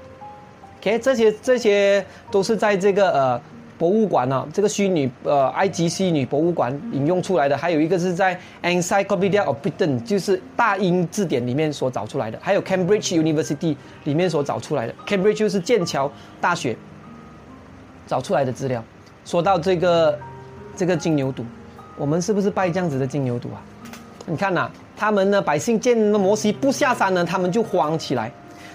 [0.80, 3.42] ？OK，这些这些都是在这个呃
[3.78, 13.76] 博物馆呢，这个虚拟呃埃及虚拟博物馆引用出来的，还有一个是在 Encyclopedia of Britain，就是大英字典里面所找出来的，还有 Cambridge University
[14.06, 16.12] 里面所找出来的，Cambridge 就是剑桥
[16.42, 16.76] 大学。
[18.08, 18.84] 找出来的资料，
[19.26, 20.18] 说到这个
[20.76, 21.44] 这个金牛犊，
[21.98, 23.62] 我们是不是拜这样子的金牛犊啊？
[24.26, 28.32] 你看呐，他们呢百姓见摩西不下山呢，他们就慌起来。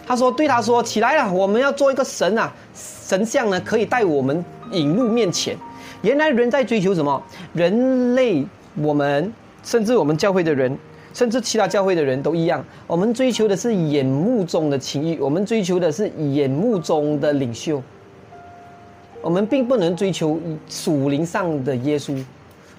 [0.08, 5.56] 他说：“对他说起来了，我们要做一个神啊，神像呢可以带我们引入面前。
[6.02, 7.20] 原来人在追求什么？
[7.52, 8.46] 人类，
[8.76, 9.32] 我们
[9.64, 10.78] 甚至我们教会的人，
[11.12, 17.82] 甚至其他教会的人都一样，我们追求的是眼目中的情欲，我们追求的是眼目中的领袖。”
[19.26, 22.16] 我们并不能追求属灵上的耶稣，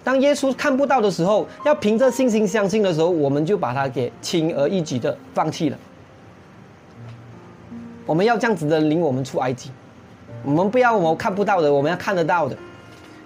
[0.02, 5.78] 当耶稣看不到的时候，要凭着信心相信的时候，我们就把它给轻而易举的放弃了。
[8.06, 9.72] 我们要这样子的领我们出埃及，
[10.46, 12.56] 我们不要我们看不到的，我们要看得到的，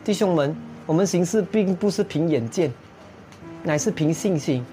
[0.03, 0.55] 弟兄们，
[0.87, 2.73] 我们行事并不是凭眼见，
[3.61, 4.65] 乃是凭信心。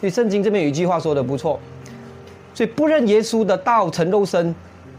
[0.00, 1.60] 所以圣经这边有一句话说的不错，
[2.54, 4.54] 所以不认耶稣的道成肉身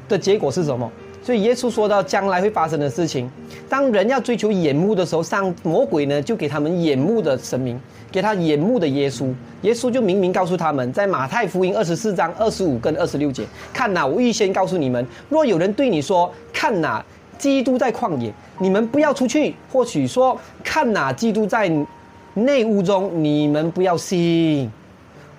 [0.08, 0.92] 的结果是什么？
[1.30, 3.30] 所以耶稣说到将来会发生的事情，
[3.70, 7.80] 当人要追求眼目的时候，上魔鬼呢就给他们眼目的神明，
[8.12, 9.32] 给他眼目的耶稣。
[9.62, 17.06] 耶稣就明明告诉他们，在马太福音二十四章二十五跟二十六节，看哪，我预先告诉你们，若有人对你说，看哪，
[17.38, 21.72] 基督在旷野，你们不要出去；或许说，看哪，基督在
[22.34, 24.68] 内屋中，你们不要信。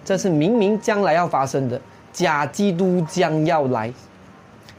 [0.04, 1.80] 这是明明将来要发生的，
[2.12, 3.92] 假基督将要来。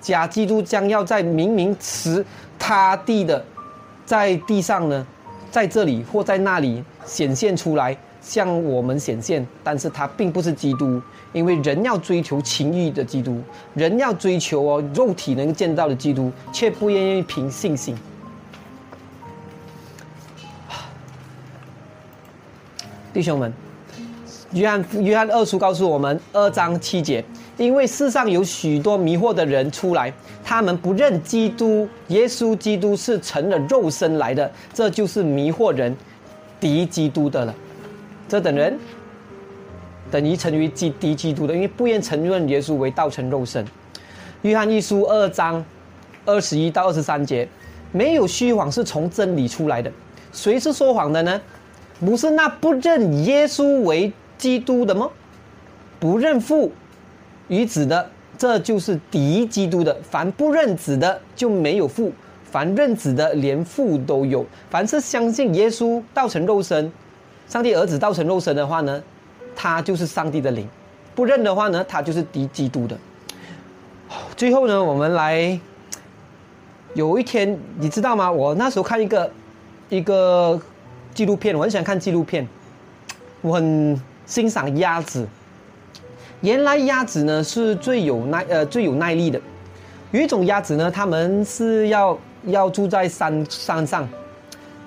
[0.01, 2.25] 假基督将要在明明持
[2.57, 3.45] 他地的，
[4.03, 5.05] 在地上呢，
[5.51, 9.45] 在这里或在那里显现出来，向我们显现。
[9.63, 10.99] 但是他并不是基督，
[11.31, 13.41] 因为人要追求情欲的基督，
[13.75, 17.95] 人要追求哦肉体能见到的基督，却不愿意凭信心。
[23.13, 23.53] 弟兄们，
[24.53, 27.23] 约翰约翰二书告诉我们二章七节。
[27.57, 30.11] 因为世上有许多迷惑的人出来，
[30.43, 35.95] 他们不认基督耶稣基督是成了肉身来的，这就是迷惑人，
[36.59, 37.53] 敌基督的了。
[38.27, 38.79] 这等人
[40.09, 43.63] 等于成为基敌基督的，因为不愿承认耶稣为道成肉身。
[44.41, 45.63] 约翰一书二章
[46.25, 47.47] 二十一到二十三节，
[47.91, 49.91] 没有虚谎是从真理出来的。
[50.31, 51.39] 谁是说谎的呢？
[51.99, 55.09] 不是那不认耶稣为基督的吗？
[55.99, 56.71] 不认父。
[57.51, 59.93] 与子的，这就是敌基督的。
[60.09, 62.09] 凡不认子的，就没有父；
[62.49, 64.45] 凡认子的，连父都有。
[64.69, 66.89] 凡是相信耶稣道成肉身，
[67.49, 69.03] 上帝儿子道成肉身的话呢，
[69.53, 70.65] 他就是上帝的灵；
[71.13, 72.97] 不认的话呢，他就是敌基督的。
[74.37, 75.59] 最后呢，我们来，
[76.93, 78.31] 有一天你知道吗？
[78.31, 79.29] 我那时候看一个
[79.89, 80.57] 一个
[81.13, 82.47] 纪录片，我很喜欢看纪录片，
[83.41, 85.27] 我很欣赏鸭子。
[86.41, 89.39] 原来鸭子呢是最有耐呃最有耐力的，
[90.09, 94.09] 有一种鸭子呢，它们是要要住在山山上，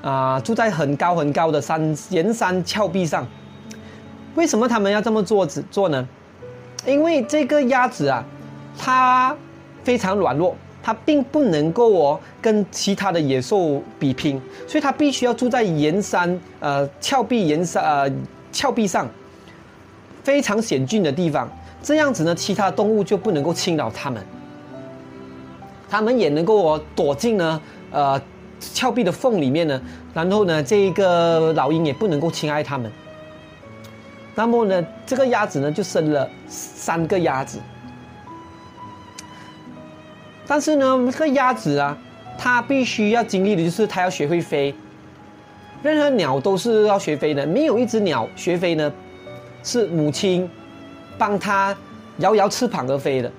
[0.02, 3.24] 啊，住在很高很高的山岩山峭壁上。
[4.34, 6.08] 为什么他们要这么做子做呢？
[6.84, 8.24] 因为这个鸭子啊，
[8.76, 9.36] 它
[9.84, 18.12] 非常软弱，它并不能够哦跟其他的野兽比拼，所以它必须要住在岩山呃峭壁岩山呃
[18.50, 19.08] 峭壁上。
[20.24, 21.48] 非常险峻的地方，
[21.82, 24.24] 这样子呢，其他动物就不能够侵扰它们，
[25.88, 27.60] 它们也能够躲进呢，
[27.92, 28.20] 呃，
[28.58, 29.78] 峭壁的缝里面呢，
[30.14, 32.90] 然后呢，这一个老鹰也不能够侵害它们。
[34.34, 37.60] 那么呢，这个鸭子呢就生了三个鸭子，
[40.46, 41.96] 但是呢，这个鸭子啊，
[42.38, 44.74] 它必须要经历的就是它要学会飞，
[45.82, 48.90] 任何鸟都是要学飞的，没有一只鸟学飞呢。
[49.64, 50.48] 是母亲
[51.18, 51.76] 帮他
[52.18, 53.32] 摇摇翅膀而飞的，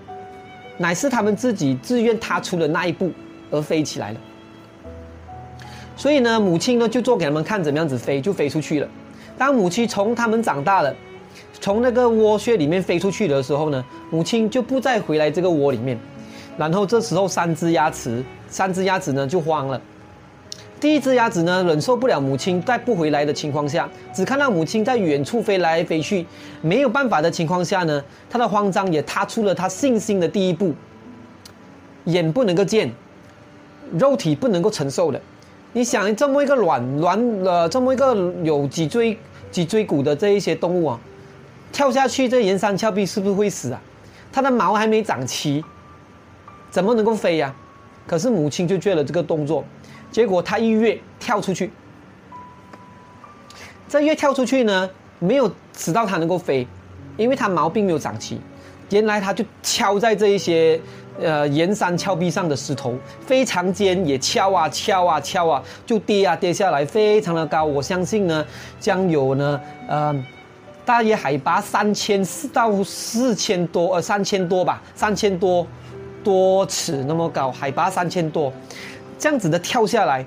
[0.78, 3.12] 乃是他们自己自愿踏出的那一步
[3.52, 4.20] 而飞起来了。
[5.96, 8.88] 所以呢，母亲呢就做给他们看怎么样子飞，就飞出去了。
[9.38, 10.94] 当母亲从他们长大了，
[11.62, 15.98] 从那个窝穴里面飞出去的时候呢，母亲就不再回来这个窝里面。
[16.58, 19.80] 然后这时候三只鸭子，三只鸭子呢就慌了。
[20.86, 26.24] 第一只鸭子呢，忍受不了母亲带不回来的情况下，只看到母亲在远处飞来飞去，
[26.62, 30.76] 没有办法的情况下呢，它的慌张也踏出了它信心的第一步。
[32.04, 32.92] 眼不能够见，
[33.94, 35.20] 肉体不能够承受的。
[35.74, 38.14] 你想，这么一个卵卵呃，这么一个
[38.44, 39.18] 有脊椎
[39.50, 41.00] 脊椎骨的这一些动物啊，
[41.72, 43.82] 跳下去这岩山峭壁是不是会死啊？
[44.32, 45.66] 它的毛还没长齐，
[46.70, 47.56] 怎么能够飞呀？
[48.06, 49.66] 可是母亲就做了这个动作。
[50.16, 51.70] 结果他一跃跳出去，
[53.90, 54.90] 这跃跳出去呢，
[55.20, 56.66] 没有使到它能够飞，
[57.18, 58.40] 因为它毛并没有长齐。
[58.92, 60.80] 原来它就敲在这一些
[61.20, 62.98] 呃岩山峭壁上的石头，
[63.28, 67.66] 非常尖，也敲啊敲啊敲啊，就跌啊跌下来，非常的高。
[67.66, 68.46] 我相信呢，
[68.80, 69.60] 将有呢
[69.90, 70.16] 呃
[70.86, 75.68] 大约海拔三千四到四千多呃三千多吧，三千多
[76.24, 78.54] 多尺那么高，海拔三千多。
[79.26, 80.24] 这样子的跳下来，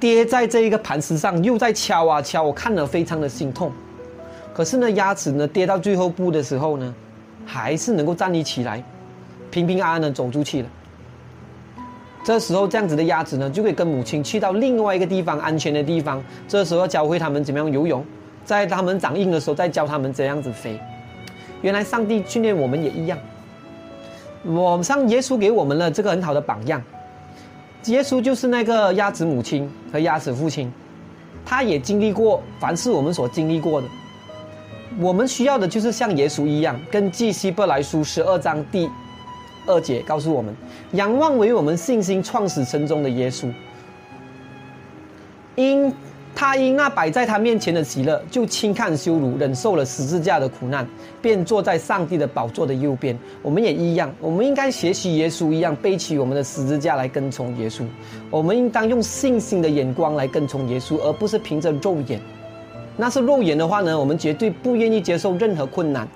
[0.00, 3.70] 跌在这一个磐石上，又在敲啊敲，我看了非常的心痛。
[4.54, 6.94] 可是呢，鸭子呢跌到最后步的时候呢，
[7.44, 8.82] 还是能够站立起来，
[9.50, 10.68] 平平安安的走出去了。
[12.24, 16.24] 这时候这样子的鸭子呢，就可以跟母亲去到另外一个地方安全的地方。
[16.48, 18.02] 这时候教会他们怎么样游泳，
[18.46, 20.80] 在他们长硬的时候再教他们怎样子飞。
[21.60, 23.18] 原来上帝训练我们也一样，
[24.42, 26.82] 我上耶稣给我们了这个很好的榜样。
[27.92, 30.72] 耶稣就是那个鸭子母亲和鸭子父亲，
[31.44, 33.88] 他也经历过凡是我们所经历过的。
[34.98, 38.88] 我们需要的就是像耶稣一样，根据希伯来书十二章第
[39.66, 40.54] 二节告诉我们：
[40.92, 43.52] 仰望为我们信心创始成终的耶稣，
[45.56, 45.92] 因。
[46.40, 50.86] 他因那摆在他面前的喜乐，就轻看羞辱，忍受了十字架的苦难，
[51.20, 53.18] 便坐在上帝的宝座的右边。
[53.42, 57.82] 我们也一样，我们应该学习耶稣一样，背起我们的十字架来跟从耶稣。
[58.30, 62.20] 我们应当用信心的眼光来跟从耶稣，而不是凭着肉眼。
[62.96, 66.06] 那是肉眼的话呢，我们绝对不愿意接受任何困难。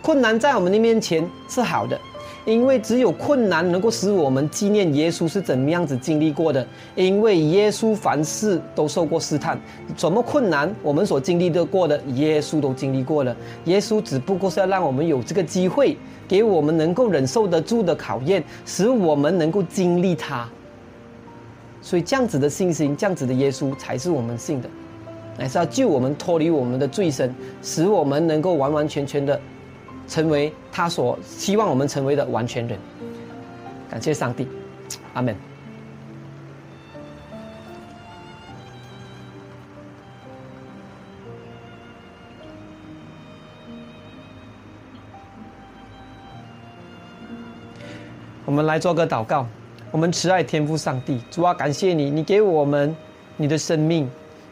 [0.00, 1.98] 困难在我们的面前是好的。
[2.44, 6.66] 因为只有困难能够使我们纪念耶稣是怎么样子经历过的。
[6.96, 9.56] 因为耶稣凡事都受过试探，
[9.96, 13.36] 什么困难我们所经历的过的，耶稣都经历过了。
[13.66, 20.48] 耶稣只不过是要让我们有这个机会，给我们能够忍受得住的考验，使我们能够经历它。
[21.80, 24.68] 所以这样子的信心，这样子的耶稣才是我们信的，
[25.38, 27.32] 乃是要救我们脱离我们的罪身，
[27.62, 29.40] 使我们能够完完全全的。
[30.12, 32.78] 成为他所希望我们成为的完全人。
[33.88, 34.46] 感谢上帝，
[35.14, 35.34] 阿门。
[48.44, 49.46] 我们来做个祷告。
[49.90, 52.94] 我们慈爱天父上帝，主啊，感谢你，你给我们
[53.38, 54.06] 你的生命，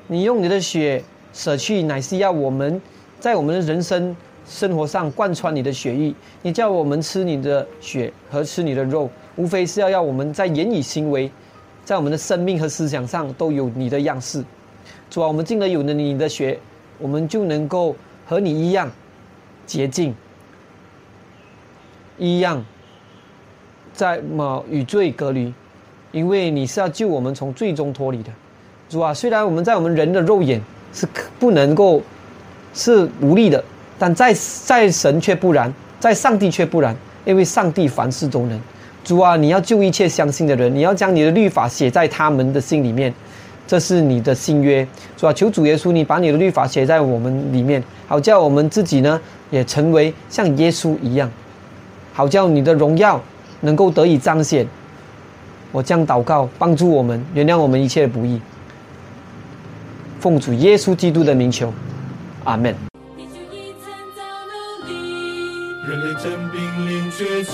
[0.06, 1.04] 你用你的血
[1.34, 2.80] 舍去，乃是要我们
[3.18, 4.16] 在我们的人生。
[4.50, 11.30] 生活上贯穿你的血液，你叫我们吃你的血和吃你的肉，无非是要要我们在言语行为，
[11.84, 14.44] 在我们的生命和思想上都有你的样式。
[15.08, 16.58] 主啊，我们进了有了你的血，
[16.98, 17.94] 我们就能够
[18.26, 18.90] 和你一样
[19.66, 20.12] 洁净，
[22.18, 22.64] 一样
[23.92, 25.54] 在么与罪隔离，
[26.10, 28.32] 因为你是要救我们从最终脱离的。
[28.88, 30.60] 主啊，虽然我们在我们人的肉眼
[30.92, 31.06] 是
[31.38, 32.02] 不能够
[32.74, 33.62] 是无力的。
[34.00, 34.34] 但在
[34.64, 36.96] 在神却不然，在上帝却不然，
[37.26, 38.58] 因为上帝凡事都能。
[39.04, 43.12] 主啊，你要救一切相信的人，你要将你的律法写在他们的心里面，
[43.66, 44.88] 这是你的新约。
[45.18, 49.20] 主啊，求主耶稣，你把你的律法写在我们里面，好叫我们自己呢，
[49.50, 51.30] 也成为像耶稣一样，
[52.14, 53.20] 好叫你的荣耀
[53.60, 54.66] 能够得以彰显。
[55.72, 58.40] 我将祷告，帮助我们，原谅我们一切的不义。
[60.18, 61.70] 奉主耶稣基督的名求，
[62.44, 62.89] 阿门。
[67.20, 67.52] 绝境，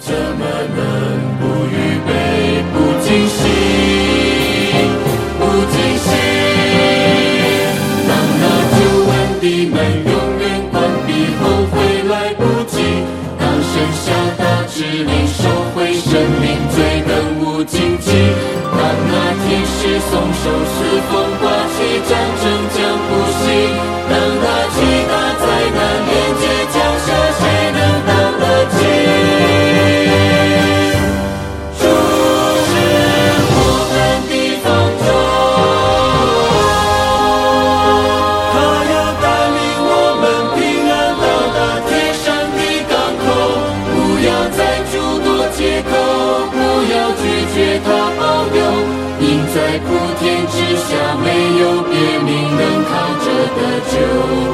[0.00, 0.40] 怎么
[0.74, 0.80] 能
[1.36, 3.44] 不预备、不惊喜、
[5.36, 6.08] 不惊喜？
[8.08, 8.10] 当
[8.40, 8.42] 那
[8.72, 8.80] 救
[9.12, 9.76] 恩的门
[10.08, 10.42] 永远
[10.72, 10.74] 关
[11.06, 11.76] 闭后，会
[12.08, 12.80] 来不及。
[13.38, 14.08] 当神下
[14.38, 15.44] 达指令，收
[15.74, 16.08] 回生
[16.40, 17.12] 命，罪更
[17.44, 18.08] 无禁忌。
[18.64, 19.12] 当那
[19.44, 20.10] 天使松
[20.40, 20.74] 手，四
[21.12, 22.44] 风刮起，战争
[54.02, 54.51] 在